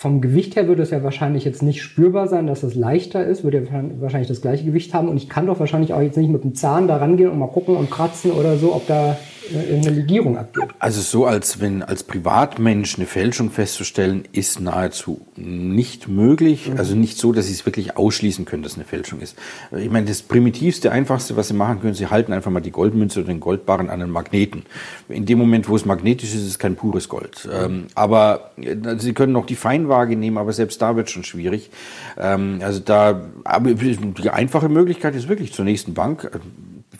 vom 0.02 0.20
Gewicht 0.20 0.56
her 0.56 0.66
würde 0.66 0.82
es 0.82 0.90
ja 0.90 1.04
wahrscheinlich 1.04 1.44
jetzt 1.44 1.62
nicht 1.62 1.80
spürbar 1.80 2.26
sein, 2.26 2.48
dass 2.48 2.64
es 2.64 2.74
leichter 2.74 3.24
ist, 3.24 3.44
würde 3.44 3.62
ja 3.62 3.84
wahrscheinlich 4.00 4.26
das 4.26 4.40
gleiche 4.40 4.64
Gewicht 4.64 4.94
haben 4.94 5.08
und 5.08 5.16
ich 5.16 5.28
kann 5.28 5.46
doch 5.46 5.60
wahrscheinlich 5.60 5.94
auch 5.94 6.00
jetzt 6.00 6.16
nicht 6.16 6.28
mit 6.28 6.42
dem 6.42 6.56
Zahn 6.56 6.88
da 6.88 6.96
rangehen 6.96 7.30
und 7.30 7.38
mal 7.38 7.46
gucken 7.46 7.76
und 7.76 7.88
kratzen 7.88 8.32
oder 8.32 8.56
so, 8.58 8.74
ob 8.74 8.88
da 8.88 9.16
irgendeine 9.50 9.96
Legierung 9.96 10.36
abgeht. 10.38 10.68
Also 10.78 11.00
so, 11.00 11.26
als 11.26 11.60
wenn 11.60 11.82
als 11.82 12.04
Privatmensch 12.04 12.96
eine 12.96 13.06
Fälschung 13.06 13.50
festzustellen, 13.50 14.24
ist 14.32 14.60
nahezu 14.60 15.20
nicht 15.36 16.08
möglich. 16.08 16.70
Mhm. 16.70 16.78
Also 16.78 16.94
nicht 16.94 17.18
so, 17.18 17.32
dass 17.32 17.46
Sie 17.46 17.52
es 17.52 17.66
wirklich 17.66 17.96
ausschließen 17.96 18.44
können, 18.44 18.62
dass 18.62 18.74
eine 18.74 18.84
Fälschung 18.84 19.20
ist. 19.20 19.36
Ich 19.76 19.90
meine, 19.90 20.06
das 20.06 20.22
primitivste, 20.22 20.92
einfachste, 20.92 21.36
was 21.36 21.48
Sie 21.48 21.54
machen 21.54 21.80
können, 21.80 21.94
Sie 21.94 22.06
halten 22.06 22.32
einfach 22.32 22.50
mal 22.50 22.60
die 22.60 22.70
Goldmünze 22.70 23.20
oder 23.20 23.28
den 23.28 23.40
Goldbarren 23.40 23.90
an 23.90 24.02
einen 24.02 24.10
Magneten. 24.10 24.64
In 25.08 25.26
dem 25.26 25.38
Moment, 25.38 25.68
wo 25.68 25.76
es 25.76 25.84
magnetisch 25.84 26.30
ist, 26.30 26.42
ist 26.42 26.48
es 26.48 26.58
kein 26.58 26.76
pures 26.76 27.08
Gold. 27.08 27.48
Mhm. 27.52 27.86
aber 27.94 28.50
äh, 28.56 28.76
Sie 28.98 29.12
können 29.12 29.32
noch 29.32 29.46
die 29.46 29.56
Feinwaage 29.56 29.91
nehmen, 30.16 30.38
aber 30.38 30.52
selbst 30.52 30.80
da 30.82 30.96
wird 30.96 31.06
es 31.06 31.12
schon 31.12 31.24
schwierig. 31.24 31.70
Ähm, 32.18 32.60
also 32.62 32.80
da, 32.80 33.20
aber 33.44 33.74
die 33.74 34.30
einfache 34.30 34.68
Möglichkeit 34.68 35.14
ist 35.14 35.28
wirklich 35.28 35.52
zur 35.52 35.64
nächsten 35.64 35.94
Bank 35.94 36.30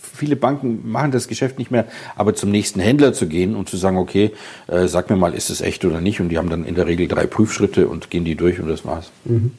viele 0.03 0.37
Banken 0.37 0.91
machen 0.91 1.11
das 1.11 1.29
Geschäft 1.29 1.59
nicht 1.59 1.71
mehr, 1.71 1.87
aber 2.17 2.35
zum 2.35 2.51
nächsten 2.51 2.81
Händler 2.81 3.13
zu 3.13 3.27
gehen 3.27 3.55
und 3.55 3.69
zu 3.69 3.77
sagen, 3.77 3.97
okay, 3.97 4.33
äh, 4.69 4.87
sag 4.87 5.11
mir 5.11 5.17
mal, 5.17 5.35
ist 5.35 5.51
es 5.51 5.61
echt 5.61 5.85
oder 5.85 6.01
nicht? 6.01 6.21
Und 6.21 6.29
die 6.29 6.39
haben 6.39 6.51
dann 6.51 6.65
in 6.65 6.75
der 6.75 6.87
Regel 6.87 7.09
drei 7.09 7.27
Prüfschritte 7.27 7.89
und 7.89 8.11
gehen 8.11 8.25
die 8.25 8.35
durch 8.35 8.61
und 8.61 8.69
das 8.69 8.85
war's. 8.85 9.11
Mhm. 9.25 9.53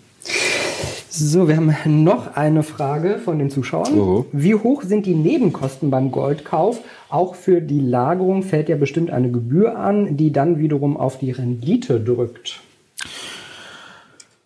So, 1.10 1.48
wir 1.48 1.58
haben 1.58 1.76
noch 2.04 2.36
eine 2.36 2.64
Frage 2.64 3.20
von 3.24 3.38
den 3.38 3.52
Zuschauern. 3.52 3.94
Uh 3.94 4.26
Wie 4.32 4.56
hoch 4.56 4.82
sind 4.82 5.06
die 5.06 5.14
Nebenkosten 5.14 5.92
beim 5.92 6.12
Goldkauf? 6.12 6.80
Auch 7.10 7.36
für 7.36 7.62
die 7.62 7.82
Lagerung 7.82 8.42
fällt 8.42 8.68
ja 8.68 8.78
bestimmt 8.78 9.12
eine 9.12 9.30
Gebühr 9.30 9.78
an, 9.78 10.18
die 10.18 10.32
dann 10.32 10.58
wiederum 10.58 10.98
auf 10.98 11.20
die 11.20 11.30
Rendite 11.30 12.00
drückt. 12.00 12.63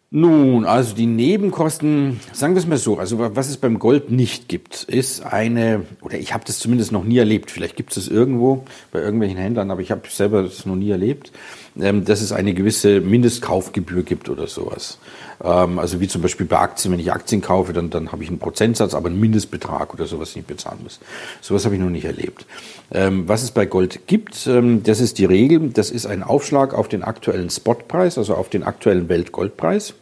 Nun, 0.09 0.63
also 0.63 0.95
die 0.95 1.05
Nebenkosten, 1.05 2.21
sagen 2.31 2.55
wir 2.55 2.59
es 2.59 2.65
mal 2.65 2.77
so, 2.77 2.97
also 2.97 3.19
was 3.19 3.49
es 3.49 3.57
beim 3.57 3.77
Gold 3.77 4.09
nicht 4.09 4.47
gibt, 4.47 4.83
ist 4.83 5.25
eine, 5.25 5.81
oder 6.01 6.17
ich 6.17 6.33
habe 6.33 6.45
das 6.45 6.59
zumindest 6.59 6.93
noch 6.93 7.03
nie 7.03 7.17
erlebt, 7.17 7.51
vielleicht 7.51 7.75
gibt 7.75 7.91
es 7.91 7.97
es 7.97 8.07
irgendwo 8.07 8.63
bei 8.93 8.99
irgendwelchen 8.99 9.37
Händlern, 9.37 9.69
aber 9.69 9.81
ich 9.81 9.91
habe 9.91 10.03
selber 10.07 10.43
das 10.43 10.65
noch 10.65 10.77
nie 10.77 10.91
erlebt, 10.91 11.33
dass 11.77 12.21
es 12.21 12.31
eine 12.31 12.53
gewisse 12.53 13.01
Mindestkaufgebühr 13.01 14.03
gibt 14.03 14.29
oder 14.29 14.47
sowas. 14.47 14.97
Ähm, 15.43 15.79
also 15.79 15.99
wie 15.99 16.07
zum 16.07 16.21
Beispiel 16.21 16.45
bei 16.45 16.57
Aktien, 16.57 16.91
wenn 16.91 16.99
ich 16.99 17.11
Aktien 17.11 17.41
kaufe, 17.41 17.73
dann, 17.73 17.89
dann 17.89 18.11
habe 18.11 18.23
ich 18.23 18.29
einen 18.29 18.39
Prozentsatz, 18.39 18.93
aber 18.93 19.07
einen 19.09 19.19
Mindestbetrag 19.19 19.93
oder 19.93 20.05
sowas, 20.05 20.33
den 20.33 20.41
ich 20.41 20.47
bezahlen 20.47 20.79
muss. 20.83 20.99
Sowas 21.41 21.65
habe 21.65 21.75
ich 21.75 21.81
noch 21.81 21.89
nicht 21.89 22.05
erlebt. 22.05 22.45
Ähm, 22.91 23.27
was 23.27 23.43
es 23.43 23.51
bei 23.51 23.65
Gold 23.65 24.07
gibt, 24.07 24.47
ähm, 24.47 24.83
das 24.83 24.99
ist 24.99 25.17
die 25.17 25.25
Regel, 25.25 25.69
das 25.69 25.91
ist 25.91 26.05
ein 26.05 26.23
Aufschlag 26.23 26.73
auf 26.73 26.87
den 26.87 27.03
aktuellen 27.03 27.49
Spotpreis, 27.49 28.17
also 28.17 28.35
auf 28.35 28.49
den 28.49 28.63
aktuellen 28.63 29.09
Weltgoldpreis. 29.09 29.93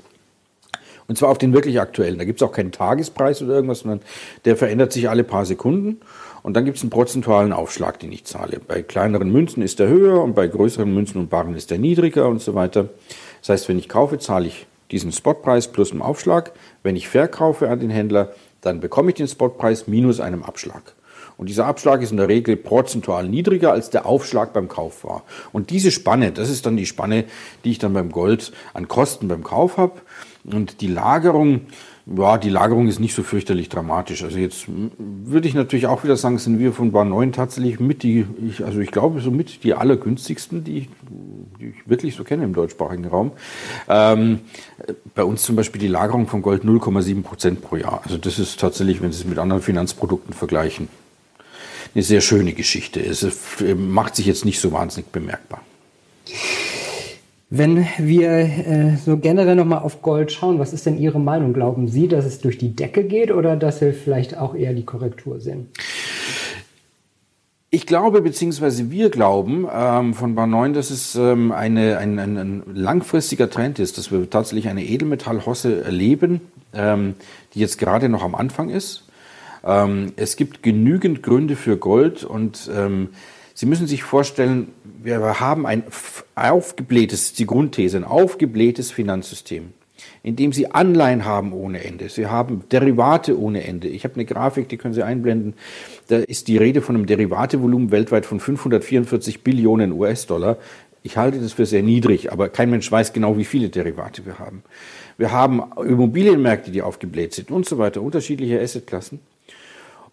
Und 1.08 1.18
zwar 1.18 1.30
auf 1.30 1.38
den 1.38 1.54
wirklich 1.54 1.80
aktuellen. 1.80 2.18
Da 2.18 2.26
gibt 2.26 2.42
es 2.42 2.48
auch 2.48 2.52
keinen 2.52 2.72
Tagespreis 2.72 3.42
oder 3.42 3.56
irgendwas, 3.56 3.80
sondern 3.80 4.02
der 4.46 4.56
verändert 4.56 4.92
sich 4.92 5.08
alle 5.08 5.24
paar 5.24 5.46
Sekunden. 5.46 6.00
Und 6.46 6.54
dann 6.54 6.64
gibt 6.64 6.78
es 6.78 6.84
einen 6.84 6.92
prozentualen 6.92 7.54
Aufschlag, 7.54 7.98
den 7.98 8.12
ich 8.12 8.26
zahle. 8.26 8.60
Bei 8.60 8.84
kleineren 8.84 9.32
Münzen 9.32 9.64
ist 9.64 9.80
der 9.80 9.88
höher 9.88 10.22
und 10.22 10.36
bei 10.36 10.46
größeren 10.46 10.94
Münzen 10.94 11.20
und 11.20 11.32
Barren 11.32 11.56
ist 11.56 11.72
der 11.72 11.80
niedriger 11.80 12.28
und 12.28 12.40
so 12.40 12.54
weiter. 12.54 12.90
Das 13.42 13.50
heißt, 13.50 13.68
wenn 13.68 13.80
ich 13.80 13.90
kaufe, 13.90 14.20
zahle 14.20 14.46
ich 14.46 14.68
diesen 14.92 15.12
Spotpreis 15.12 15.70
plus 15.70 15.92
einen 15.92 16.04
Aufschlag. 16.04 16.52
Wenn 16.84 16.96
ich 16.96 17.08
verkaufe 17.08 17.72
an 17.72 17.80
den 17.80 17.90
Händler, 17.90 18.32
dann 18.62 18.80
bekomme 18.80 19.10
ich 19.10 19.16
den 19.16 19.28
Spotpreis 19.28 19.88
minus 19.88 20.20
einem 20.20 20.44
Abschlag. 20.44 20.94
Und 21.36 21.50
dieser 21.50 21.66
Abschlag 21.66 22.04
ist 22.04 22.12
in 22.12 22.18
der 22.18 22.28
Regel 22.28 22.58
prozentual 22.58 23.28
niedriger 23.28 23.72
als 23.72 23.90
der 23.90 24.06
Aufschlag 24.06 24.54
beim 24.54 24.68
Kauf 24.68 25.04
war. 25.04 25.24
Und 25.52 25.72
diese 25.72 25.90
Spanne, 25.90 26.32
das 26.32 26.52
ist 26.52 26.68
dann 26.68 26.78
die 26.78 26.86
Spanne, 26.86 27.26
die 27.64 27.72
ich 27.72 27.80
dann 27.80 27.94
beim 27.94 28.12
Gold 28.12 28.52
an 28.76 28.88
Kosten 28.88 29.28
beim 29.28 29.44
Kauf 29.44 29.78
habe. 29.78 30.00
Und 30.52 30.82
die 30.82 30.88
Lagerung, 30.88 31.62
ja, 32.06 32.38
die 32.38 32.50
Lagerung 32.50 32.88
ist 32.88 33.00
nicht 33.00 33.16
so 33.16 33.24
fürchterlich 33.24 33.68
dramatisch. 33.70 34.24
Also 34.24 34.38
jetzt 34.38 34.66
würde 34.68 35.48
ich 35.48 35.56
natürlich 35.56 35.88
auch 35.88 36.04
wieder 36.04 36.18
sagen, 36.18 36.38
sind 36.38 36.60
wir 36.60 36.72
von 36.72 36.92
Bar 36.92 37.06
9 37.06 37.32
tatsächlich 37.32 37.80
mit 37.80 38.04
die, 38.04 38.26
ich, 38.48 38.64
also 38.64 38.80
ich 38.80 38.92
glaube 38.92 39.22
so 39.22 39.32
mit 39.32 39.64
die 39.64 39.74
allergünstigsten, 39.74 40.64
die 40.64 40.78
ich, 40.80 40.90
die 41.60 41.68
ich 41.70 41.90
wirklich 41.90 42.16
so 42.16 42.24
kenne 42.24 42.44
im 42.44 42.54
deutschsprachigen 42.54 43.06
Raum. 43.06 43.32
Ähm, 43.90 44.42
bei 45.16 45.24
uns 45.24 45.44
zum 45.44 45.56
Beispiel 45.56 45.82
die 45.82 45.88
Lagerung 45.88 46.28
von 46.28 46.44
Gold 46.44 46.64
0,7 46.64 47.24
Prozent 47.24 47.62
pro 47.62 47.78
Jahr. 47.78 48.02
Also 48.04 48.18
das 48.18 48.38
ist 48.38 48.60
tatsächlich, 48.60 49.02
wenn 49.02 49.12
Sie 49.12 49.22
es 49.22 49.28
mit 49.28 49.40
anderen 49.40 49.64
Finanzprodukten 49.64 50.34
vergleichen, 50.34 50.90
eine 51.96 52.04
sehr 52.04 52.22
schöne 52.22 52.54
Geschichte. 52.54 53.00
Es 53.00 53.26
macht 53.76 54.16
sich 54.16 54.26
jetzt 54.26 54.46
nicht 54.46 54.60
so 54.60 54.72
wahnsinnig 54.72 55.12
bemerkbar. 55.12 55.62
Wenn 57.58 57.88
wir 57.98 58.32
äh, 58.32 58.98
so 58.98 59.16
generell 59.16 59.56
nochmal 59.56 59.80
auf 59.80 60.02
Gold 60.02 60.34
schauen, 60.34 60.60
was 60.60 60.74
ist 60.74 60.86
denn 60.86 60.98
Ihre 60.98 61.22
Meinung? 61.22 61.54
Glauben 61.54 61.88
Sie, 61.88 62.10
dass 62.10 62.26
es 62.26 62.42
durch 62.42 62.58
die 62.58 62.76
Decke 62.76 63.06
geht 63.06 63.32
oder 63.32 63.56
dass 63.56 63.80
wir 63.80 63.94
vielleicht 63.94 64.38
auch 64.38 64.56
eher 64.56 64.74
die 64.74 64.84
Korrektur 64.84 65.40
sehen? 65.40 65.70
Ich 67.70 67.86
glaube, 67.86 68.22
beziehungsweise 68.22 68.92
wir 68.92 69.10
glauben 69.10 69.70
ähm, 69.74 70.14
von 70.14 70.36
Bar 70.36 70.48
9, 70.48 70.74
dass 70.74 70.90
es 70.90 71.16
ähm, 71.16 71.54
eine, 71.54 71.98
ein, 71.98 72.20
ein, 72.20 72.38
ein, 72.38 72.64
langfristiger 72.74 73.50
Trend 73.50 73.80
ist, 73.80 73.98
dass 73.98 74.12
wir 74.12 74.30
tatsächlich 74.30 74.68
eine 74.68 74.84
Edelmetallhosse 74.84 75.82
erleben, 75.82 76.42
ähm, 76.74 77.16
die 77.54 77.62
jetzt 77.62 77.78
gerade 77.78 78.10
noch 78.10 78.24
am 78.24 78.36
Anfang 78.36 78.70
ist. 78.70 79.08
Ähm, 79.64 80.12
es 80.18 80.36
gibt 80.36 80.62
genügend 80.62 81.24
Gründe 81.24 81.56
für 81.56 81.78
Gold 81.78 82.26
und 82.26 82.70
ähm, 82.76 83.12
Sie 83.56 83.66
müssen 83.66 83.88
sich 83.88 84.04
vorstellen, 84.04 84.68
wir 85.02 85.40
haben 85.40 85.66
ein 85.66 85.84
aufgeblähtes, 86.36 87.34
die 87.34 87.48
Grundthese, 87.48 87.98
ein 87.98 88.04
aufgeblähtes 88.04 88.92
Finanzsystem 88.92 89.74
in 90.24 90.36
dem 90.36 90.52
Sie 90.54 90.72
Anleihen 90.72 91.26
haben 91.26 91.54
ohne 91.54 91.84
Ende. 91.84 92.10
Sie 92.10 92.28
haben 92.28 92.64
Derivate 92.72 93.40
ohne 93.40 93.64
Ende. 93.64 93.88
Ich 93.88 94.04
habe 94.04 94.16
eine 94.16 94.26
Grafik, 94.26 94.70
die 94.70 94.78
können 94.78 94.94
Sie 94.94 95.04
einblenden. 95.04 95.54
Da 96.08 96.18
ist 96.18 96.48
die 96.48 96.58
Rede 96.58 96.82
von 96.82 96.96
einem 96.96 97.06
Derivatevolumen 97.06 97.92
weltweit 97.92 98.26
von 98.26 98.40
544 98.40 99.44
Billionen 99.44 99.92
US-Dollar. 99.92 100.58
Ich 101.04 101.18
halte 101.18 101.40
das 101.40 101.54
für 101.54 101.66
sehr 101.66 101.84
niedrig, 101.84 102.32
aber 102.32 102.50
kein 102.50 102.72
Mensch 102.72 102.92
weiß 102.92 103.14
genau, 103.14 103.38
wie 103.38 103.46
viele 103.46 103.70
Derivate 103.70 104.26
wir 104.26 104.40
haben. 104.40 104.64
Wir 105.18 105.32
haben 105.32 105.62
Immobilienmärkte, 105.78 106.72
die 106.72 106.82
aufgebläht 106.82 107.34
sind 107.34 107.52
und 107.52 107.68
so 107.68 107.78
weiter, 107.78 108.02
unterschiedliche 108.02 108.60
Assetklassen. 108.60 109.20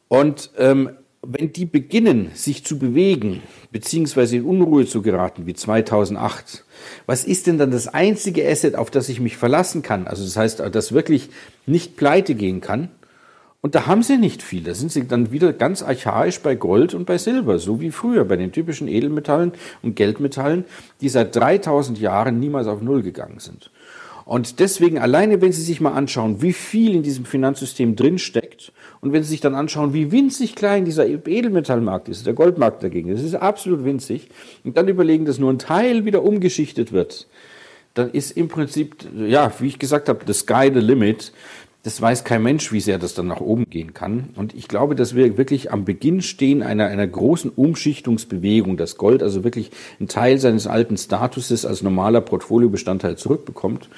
Und 0.08 0.50
ähm, 0.58 0.90
wenn 1.24 1.52
die 1.52 1.66
beginnen, 1.66 2.30
sich 2.34 2.64
zu 2.64 2.78
bewegen, 2.78 3.42
beziehungsweise 3.70 4.36
in 4.36 4.44
Unruhe 4.44 4.86
zu 4.86 5.02
geraten, 5.02 5.46
wie 5.46 5.54
2008, 5.54 6.64
was 7.06 7.24
ist 7.24 7.46
denn 7.46 7.58
dann 7.58 7.70
das 7.70 7.86
einzige 7.86 8.48
Asset, 8.48 8.74
auf 8.74 8.90
das 8.90 9.08
ich 9.08 9.20
mich 9.20 9.36
verlassen 9.36 9.82
kann? 9.82 10.08
Also 10.08 10.24
das 10.24 10.36
heißt, 10.36 10.60
das 10.60 10.92
wirklich 10.92 11.30
nicht 11.64 11.96
pleite 11.96 12.34
gehen 12.34 12.60
kann. 12.60 12.88
Und 13.60 13.76
da 13.76 13.86
haben 13.86 14.02
sie 14.02 14.16
nicht 14.16 14.42
viel. 14.42 14.64
Da 14.64 14.74
sind 14.74 14.90
sie 14.90 15.06
dann 15.06 15.30
wieder 15.30 15.52
ganz 15.52 15.84
archaisch 15.84 16.40
bei 16.40 16.56
Gold 16.56 16.94
und 16.94 17.06
bei 17.06 17.16
Silber, 17.16 17.60
so 17.60 17.80
wie 17.80 17.92
früher 17.92 18.24
bei 18.24 18.34
den 18.34 18.50
typischen 18.50 18.88
Edelmetallen 18.88 19.52
und 19.82 19.94
Geldmetallen, 19.94 20.64
die 21.00 21.08
seit 21.08 21.36
3000 21.36 22.00
Jahren 22.00 22.40
niemals 22.40 22.66
auf 22.66 22.82
Null 22.82 23.02
gegangen 23.02 23.38
sind. 23.38 23.70
Und 24.32 24.60
deswegen 24.60 24.98
alleine, 24.98 25.42
wenn 25.42 25.52
Sie 25.52 25.60
sich 25.60 25.82
mal 25.82 25.92
anschauen, 25.92 26.40
wie 26.40 26.54
viel 26.54 26.94
in 26.94 27.02
diesem 27.02 27.26
Finanzsystem 27.26 27.96
drinsteckt 27.96 28.72
und 29.02 29.12
wenn 29.12 29.22
Sie 29.22 29.28
sich 29.28 29.42
dann 29.42 29.54
anschauen, 29.54 29.92
wie 29.92 30.10
winzig 30.10 30.54
klein 30.54 30.86
dieser 30.86 31.06
Edelmetallmarkt 31.06 32.08
ist, 32.08 32.24
der 32.24 32.32
Goldmarkt 32.32 32.82
dagegen, 32.82 33.10
das 33.10 33.20
ist 33.20 33.34
absolut 33.34 33.84
winzig, 33.84 34.30
und 34.64 34.78
dann 34.78 34.88
überlegen, 34.88 35.26
dass 35.26 35.38
nur 35.38 35.52
ein 35.52 35.58
Teil 35.58 36.06
wieder 36.06 36.22
umgeschichtet 36.22 36.92
wird, 36.92 37.26
dann 37.92 38.10
ist 38.10 38.30
im 38.30 38.48
Prinzip, 38.48 39.04
ja, 39.14 39.52
wie 39.58 39.66
ich 39.66 39.78
gesagt 39.78 40.08
habe, 40.08 40.20
the 40.26 40.32
sky 40.32 40.70
the 40.72 40.80
limit. 40.80 41.30
Das 41.84 42.00
weiß 42.00 42.22
kein 42.22 42.44
Mensch, 42.44 42.70
wie 42.70 42.80
sehr 42.80 42.98
das 42.98 43.14
dann 43.14 43.26
nach 43.26 43.40
oben 43.40 43.68
gehen 43.68 43.92
kann. 43.92 44.30
Und 44.36 44.54
ich 44.54 44.68
glaube, 44.68 44.94
dass 44.94 45.16
wir 45.16 45.36
wirklich 45.36 45.72
am 45.72 45.84
Beginn 45.84 46.22
stehen 46.22 46.62
einer, 46.62 46.86
einer 46.86 47.06
großen 47.06 47.50
Umschichtungsbewegung, 47.50 48.76
dass 48.76 48.96
Gold 48.96 49.20
also 49.20 49.42
wirklich 49.42 49.72
einen 49.98 50.08
Teil 50.08 50.38
seines 50.38 50.68
alten 50.68 50.96
Statuses 50.96 51.66
als 51.66 51.82
normaler 51.82 52.20
Portfoliobestandteil 52.20 53.16
zurückbekommt. 53.16 53.88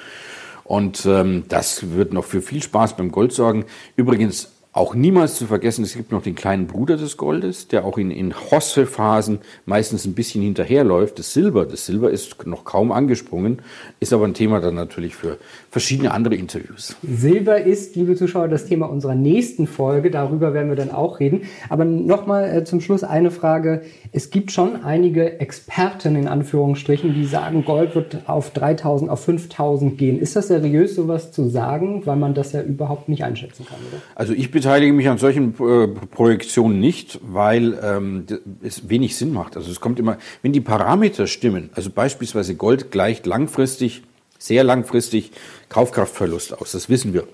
Und 0.63 1.05
ähm, 1.05 1.43
das 1.47 1.91
wird 1.91 2.11
noch 2.11 2.25
für 2.25 2.41
viel 2.41 2.63
Spaß 2.63 2.97
beim 2.97 3.11
Gold 3.11 3.33
sorgen. 3.33 3.65
Übrigens, 3.95 4.54
auch 4.75 4.93
niemals 4.93 5.35
zu 5.35 5.45
vergessen, 5.45 5.85
es 5.85 5.95
gibt 5.95 6.11
noch 6.11 6.21
den 6.21 6.35
kleinen 6.35 6.67
Bruder 6.67 6.97
des 6.97 7.15
Goldes, 7.15 7.69
der 7.69 7.85
auch 7.85 7.97
in, 7.97 8.11
in 8.11 8.33
Hosse-Phasen 8.35 9.39
meistens 9.65 10.03
ein 10.05 10.15
bisschen 10.15 10.41
hinterherläuft, 10.41 11.17
das 11.17 11.31
Silber. 11.31 11.65
Das 11.65 11.85
Silber 11.85 12.11
ist 12.11 12.45
noch 12.45 12.65
kaum 12.65 12.91
angesprungen, 12.91 13.59
ist 14.01 14.11
aber 14.11 14.25
ein 14.25 14.33
Thema 14.33 14.59
dann 14.59 14.75
natürlich 14.75 15.15
für 15.15 15.37
verschiedene 15.71 16.11
andere 16.11 16.35
Interviews. 16.35 16.97
Silber 17.03 17.61
ist, 17.61 17.95
liebe 17.95 18.17
Zuschauer, 18.17 18.49
das 18.49 18.65
Thema 18.65 18.87
unserer 18.87 19.15
nächsten 19.15 19.65
Folge. 19.65 20.11
Darüber 20.11 20.53
werden 20.53 20.67
wir 20.67 20.75
dann 20.75 20.91
auch 20.91 21.21
reden. 21.21 21.43
Aber 21.69 21.85
nochmal 21.85 22.57
äh, 22.57 22.63
zum 22.65 22.81
Schluss 22.81 23.05
eine 23.05 23.31
Frage. 23.31 23.83
Es 24.11 24.29
gibt 24.29 24.51
schon 24.51 24.83
einige 24.83 25.39
Experten 25.39 26.17
in 26.17 26.27
Anführungsstrichen, 26.27 27.13
die 27.13 27.25
sagen, 27.25 27.63
Gold 27.63 27.95
wird 27.95 28.23
auf 28.27 28.49
3000, 28.49 29.09
auf 29.09 29.23
5000 29.23 29.97
gehen. 29.97 30.19
Ist 30.19 30.35
das 30.35 30.49
seriös, 30.49 30.95
sowas 30.95 31.31
zu 31.31 31.47
sagen, 31.47 32.05
weil 32.05 32.17
man 32.17 32.33
das 32.33 32.51
ja 32.51 32.61
überhaupt 32.61 33.07
nicht 33.07 33.23
einschätzen 33.23 33.65
kann, 33.65 33.77
oder? 33.89 34.01
Also 34.15 34.33
ich 34.33 34.51
bin 34.51 34.64
beteilige 34.65 34.93
mich 34.93 35.07
an 35.09 35.19
solchen 35.19 35.53
äh, 35.59 35.87
Projektionen 35.87 36.79
nicht, 36.79 37.19
weil 37.21 37.77
ähm, 37.83 38.25
es 38.63 38.89
wenig 38.89 39.15
Sinn 39.15 39.31
macht. 39.31 39.55
Also 39.57 39.69
es 39.69 39.79
kommt 39.79 39.99
immer, 39.99 40.17
wenn 40.41 40.53
die 40.53 40.61
Parameter 40.61 41.27
stimmen, 41.27 41.69
also 41.75 41.91
beispielsweise 41.91 42.55
Gold 42.55 42.89
gleicht 42.89 43.27
langfristig, 43.27 44.01
sehr 44.39 44.63
langfristig 44.63 45.29
Kaufkraftverlust 45.69 46.59
aus. 46.59 46.71
Das 46.71 46.89
wissen 46.89 47.13
wir 47.13 47.27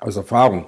aus 0.00 0.16
Erfahrung. 0.16 0.66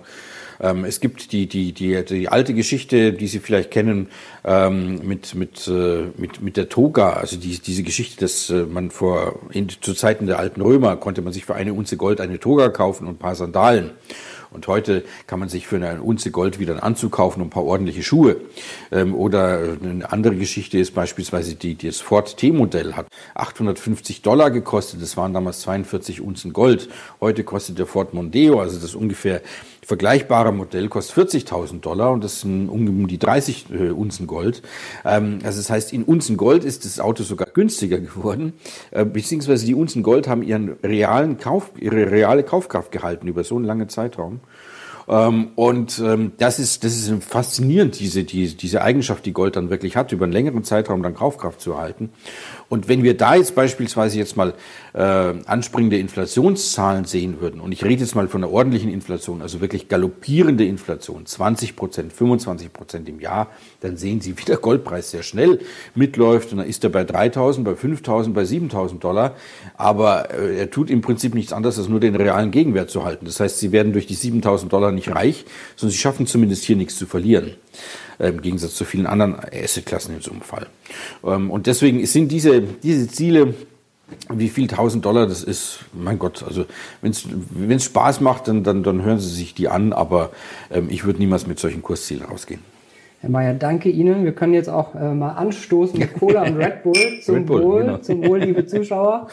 Ähm, 0.61 0.85
es 0.85 1.01
gibt 1.01 1.33
die, 1.33 1.49
die, 1.49 1.73
die, 1.73 2.05
die 2.05 2.29
alte 2.29 2.55
Geschichte, 2.55 3.13
die 3.13 3.27
Sie 3.27 3.41
vielleicht 3.41 3.73
kennen, 3.73 4.09
ähm, 4.45 5.01
mit, 5.03 5.35
mit, 5.35 5.67
äh, 5.67 6.05
mit, 6.17 6.41
mit 6.41 6.57
der 6.57 6.69
Toga, 6.69 7.15
also 7.15 7.37
die, 7.37 7.59
diese 7.59 7.83
Geschichte, 7.83 8.21
dass 8.21 8.51
äh, 8.51 8.67
man 8.67 8.93
vor, 8.93 9.41
in, 9.51 9.69
zu 9.69 9.95
Zeiten 9.95 10.27
der 10.27 10.39
alten 10.39 10.61
Römer 10.61 10.95
konnte 10.95 11.23
man 11.23 11.33
sich 11.33 11.45
für 11.45 11.57
eine 11.57 11.75
Unze 11.75 11.97
Gold 11.97 12.21
eine 12.21 12.39
Toga 12.39 12.69
kaufen 12.69 13.09
und 13.09 13.15
ein 13.15 13.19
paar 13.19 13.35
Sandalen. 13.35 13.91
Und 14.51 14.67
heute 14.67 15.05
kann 15.27 15.39
man 15.39 15.49
sich 15.49 15.67
für 15.67 15.77
eine 15.77 16.03
Unze 16.03 16.31
Gold 16.31 16.59
wieder 16.59 16.73
einen 16.73 16.83
Anzug 16.83 17.13
kaufen 17.13 17.41
und 17.41 17.49
ein 17.49 17.51
paar 17.51 17.65
ordentliche 17.65 18.03
Schuhe. 18.03 18.37
Ähm, 18.91 19.15
oder 19.15 19.77
eine 19.83 20.11
andere 20.11 20.37
Geschichte 20.37 20.79
ist 20.79 20.95
beispielsweise 20.95 21.55
die, 21.55 21.75
die 21.75 21.89
das 21.89 22.01
Ford 22.01 22.37
T-Modell 22.37 22.95
hat 22.95 23.07
850 23.35 24.23
Dollar 24.23 24.51
gekostet. 24.51 25.03
Das 25.03 25.17
waren 25.17 25.33
damals 25.33 25.61
42 25.61 26.21
Unzen 26.21 26.53
Gold. 26.53 26.89
Heute 27.21 27.45
kostet 27.45 27.79
der 27.79 27.87
Ford 27.87 28.15
Mondeo, 28.15 28.61
also 28.61 28.79
das 28.79 28.95
ungefähr 28.95 29.43
vergleichbare 29.89 30.53
Modell 30.53 30.89
kostet 30.89 31.31
40.000 31.31 31.81
Dollar 31.81 32.13
und 32.13 32.23
das 32.23 32.43
sind 32.43 32.69
um 32.69 33.09
die 33.09 33.19
30 33.19 33.71
äh, 33.71 33.89
Unzen 33.89 34.27
Gold. 34.27 34.61
Ähm, 35.03 35.39
also 35.43 35.61
das 35.61 35.71
heißt, 35.71 35.95
in 35.95 36.05
Unzen 36.05 36.37
Gold 36.37 36.63
ist 36.63 36.85
das 36.85 37.01
Auto 37.01 37.23
sogar 37.23 37.49
günstiger 37.55 37.99
geworden, 37.99 38.53
äh, 38.91 39.07
beziehungsweise 39.07 39.65
die 39.65 39.75
Unzen 39.75 40.03
Gold 40.03 40.29
haben 40.29 40.43
ihren 40.43 40.77
realen 40.83 41.39
Kauf, 41.39 41.71
ihre 41.79 42.11
reale 42.11 42.43
Kaufkraft 42.43 42.93
gehalten 42.93 43.29
über 43.29 43.45
so 43.45 43.57
einen 43.57 43.65
langen 43.65 43.89
Zeitraum. 43.89 44.41
Ähm, 45.09 45.51
und 45.55 45.99
ähm, 45.99 46.33
das 46.37 46.59
ist, 46.59 46.85
das 46.85 46.97
ist 46.97 47.25
faszinierend, 47.25 47.99
diese, 47.99 48.25
diese, 48.25 48.57
diese 48.57 48.83
Eigenschaft, 48.83 49.25
die 49.25 49.33
Gold 49.33 49.57
dann 49.57 49.71
wirklich 49.71 49.97
hat, 49.97 50.13
über 50.13 50.25
einen 50.25 50.33
längeren 50.33 50.65
Zeitraum 50.65 51.03
dann 51.03 51.15
Kaufkraft 51.15 51.61
zu 51.61 51.73
erhalten. 51.73 52.11
Und 52.69 52.89
wenn 52.89 53.03
wir 53.03 53.17
da 53.17 53.35
jetzt 53.35 53.55
beispielsweise 53.55 54.19
jetzt 54.19 54.37
mal 54.37 54.53
äh, 54.93 55.01
anspringende 55.01 55.99
Inflationszahlen 55.99 57.07
sehen 57.07 57.41
würden, 57.41 57.61
und 57.61 57.73
ich 57.73 57.83
rede 57.83 58.03
jetzt 58.03 58.15
mal 58.15 58.29
von 58.29 58.45
einer 58.45 58.53
ordentlichen 58.53 58.91
Inflation, 58.91 59.41
also 59.41 59.63
wirklich 59.63 59.89
galoppierende 59.89 60.67
Inflation, 60.67 61.25
20 61.25 61.77
Prozent, 61.77 62.13
25 62.13 62.73
Prozent 62.73 63.09
im 63.09 63.21
Jahr, 63.21 63.49
dann 63.81 63.97
sehen 63.97 64.21
Sie, 64.21 64.37
wie 64.39 64.45
der 64.45 64.59
Goldpreis 64.59 65.11
sehr 65.11 65.23
schnell 65.23 65.61
mitläuft 65.95 66.53
und 66.53 66.59
dann 66.59 66.67
ist 66.67 66.85
er 66.85 66.91
bei 66.91 67.03
3.000, 67.03 67.65
bei 67.65 67.73
5.000, 67.73 68.35
bei 68.35 68.43
7.000 68.43 68.99
Dollar. 68.99 69.35
Aber 69.79 70.31
äh, 70.35 70.59
er 70.59 70.71
tut 70.71 70.91
im 70.91 71.01
Prinzip 71.01 71.35
nichts 71.35 71.55
anderes, 71.55 71.79
als 71.79 71.89
nur 71.89 72.01
den 72.01 72.17
realen 72.17 72.51
Gegenwert 72.51 72.91
zu 72.91 73.05
halten. 73.05 73.25
Das 73.25 73.41
heißt, 73.41 73.59
Sie 73.59 73.73
werden 73.73 73.95
durch 73.95 74.07
die 74.07 74.17
7.000 74.17 74.69
Dollar 74.69 74.93
nicht 74.99 75.15
reich, 75.15 75.45
sondern 75.77 75.93
Sie 75.93 75.99
schaffen 75.99 76.27
zumindest 76.27 76.65
hier 76.65 76.77
nichts 76.77 76.97
zu 76.97 77.07
verlieren. 77.07 77.53
Äh, 78.19 78.29
im 78.31 78.43
Gegensatz 78.43 78.75
zu 78.75 78.85
vielen 78.85 79.07
anderen 79.07 79.37
Assetklassen 79.37 80.15
in 80.15 80.21
so 80.21 80.33
einem 80.33 80.43
Fall. 80.43 80.67
Ähm, 81.25 81.51
und 81.51 81.67
deswegen 81.67 82.05
sind 82.07 82.33
diese, 82.33 82.61
diese 82.61 83.09
Ziele, 83.09 83.55
wie 84.31 84.49
viel 84.49 84.65
1000 84.65 85.05
Dollar 85.05 85.27
das 85.27 85.45
ist, 85.45 85.81
mein 85.93 86.19
Gott, 86.19 86.43
also 86.43 86.65
wenn 87.01 87.13
es 87.77 87.85
Spaß 87.85 88.21
macht, 88.21 88.49
dann, 88.49 88.65
dann, 88.65 88.83
dann 88.83 89.03
hören 89.03 89.19
Sie 89.19 89.29
sich 89.29 89.55
die 89.55 89.69
an, 89.69 89.93
aber 89.93 90.31
ähm, 90.71 90.89
ich 90.91 91.05
würde 91.05 91.21
niemals 91.21 91.47
mit 91.47 91.59
solchen 91.59 91.83
Kurszielen 91.83 92.25
rausgehen. 92.25 92.61
Herr 93.21 93.31
Mayer, 93.31 93.55
danke 93.55 93.91
Ihnen. 93.91 94.25
Wir 94.25 94.33
können 94.33 94.55
jetzt 94.55 94.69
auch 94.69 94.95
äh, 94.95 95.13
mal 95.13 95.33
anstoßen 95.33 95.99
mit 95.99 96.15
Cola 96.15 96.43
und 96.43 96.57
Red 96.59 96.83
Bull. 96.85 97.21
Zum 97.23 97.35
Red 97.35 97.47
Bull, 97.47 97.63
Wohl, 97.63 97.85
genau. 97.85 97.99
zum 97.99 98.25
Wohl, 98.25 98.41
liebe 98.41 98.67
Zuschauer. 98.67 99.29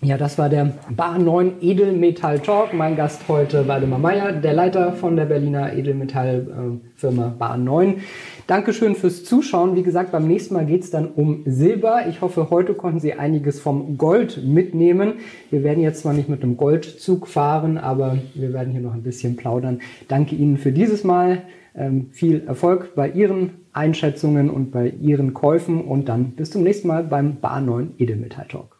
Ja, 0.00 0.16
das 0.16 0.38
war 0.38 0.48
der 0.48 0.74
Bar 0.90 1.18
9 1.18 1.54
Edelmetall 1.60 2.38
Talk. 2.38 2.72
Mein 2.72 2.94
Gast 2.94 3.22
heute 3.26 3.66
Waldemar 3.66 3.98
Meyer, 3.98 4.30
der 4.30 4.52
Leiter 4.52 4.92
von 4.92 5.16
der 5.16 5.24
Berliner 5.24 5.72
Edelmetallfirma 5.72 7.34
Bar 7.36 7.56
9. 7.56 7.96
Dankeschön 8.46 8.94
fürs 8.94 9.24
Zuschauen. 9.24 9.74
Wie 9.74 9.82
gesagt, 9.82 10.12
beim 10.12 10.28
nächsten 10.28 10.54
Mal 10.54 10.66
geht 10.66 10.84
es 10.84 10.92
dann 10.92 11.08
um 11.08 11.42
Silber. 11.46 12.06
Ich 12.08 12.20
hoffe, 12.20 12.48
heute 12.48 12.74
konnten 12.74 13.00
Sie 13.00 13.14
einiges 13.14 13.58
vom 13.58 13.98
Gold 13.98 14.40
mitnehmen. 14.44 15.14
Wir 15.50 15.64
werden 15.64 15.82
jetzt 15.82 16.02
zwar 16.02 16.12
nicht 16.12 16.28
mit 16.28 16.44
einem 16.44 16.56
Goldzug 16.56 17.26
fahren, 17.26 17.76
aber 17.76 18.18
wir 18.34 18.52
werden 18.52 18.70
hier 18.70 18.82
noch 18.82 18.94
ein 18.94 19.02
bisschen 19.02 19.34
plaudern. 19.34 19.80
Danke 20.06 20.36
Ihnen 20.36 20.58
für 20.58 20.70
dieses 20.70 21.02
Mal. 21.02 21.42
Ähm, 21.74 22.10
viel 22.12 22.44
Erfolg 22.46 22.94
bei 22.94 23.10
Ihren 23.10 23.66
Einschätzungen 23.72 24.48
und 24.48 24.70
bei 24.70 24.90
Ihren 25.00 25.34
Käufen 25.34 25.80
und 25.80 26.08
dann 26.08 26.36
bis 26.36 26.52
zum 26.52 26.62
nächsten 26.62 26.86
Mal 26.86 27.02
beim 27.02 27.40
Bar 27.40 27.60
9 27.60 27.94
Edelmetall 27.98 28.46
Talk. 28.46 28.77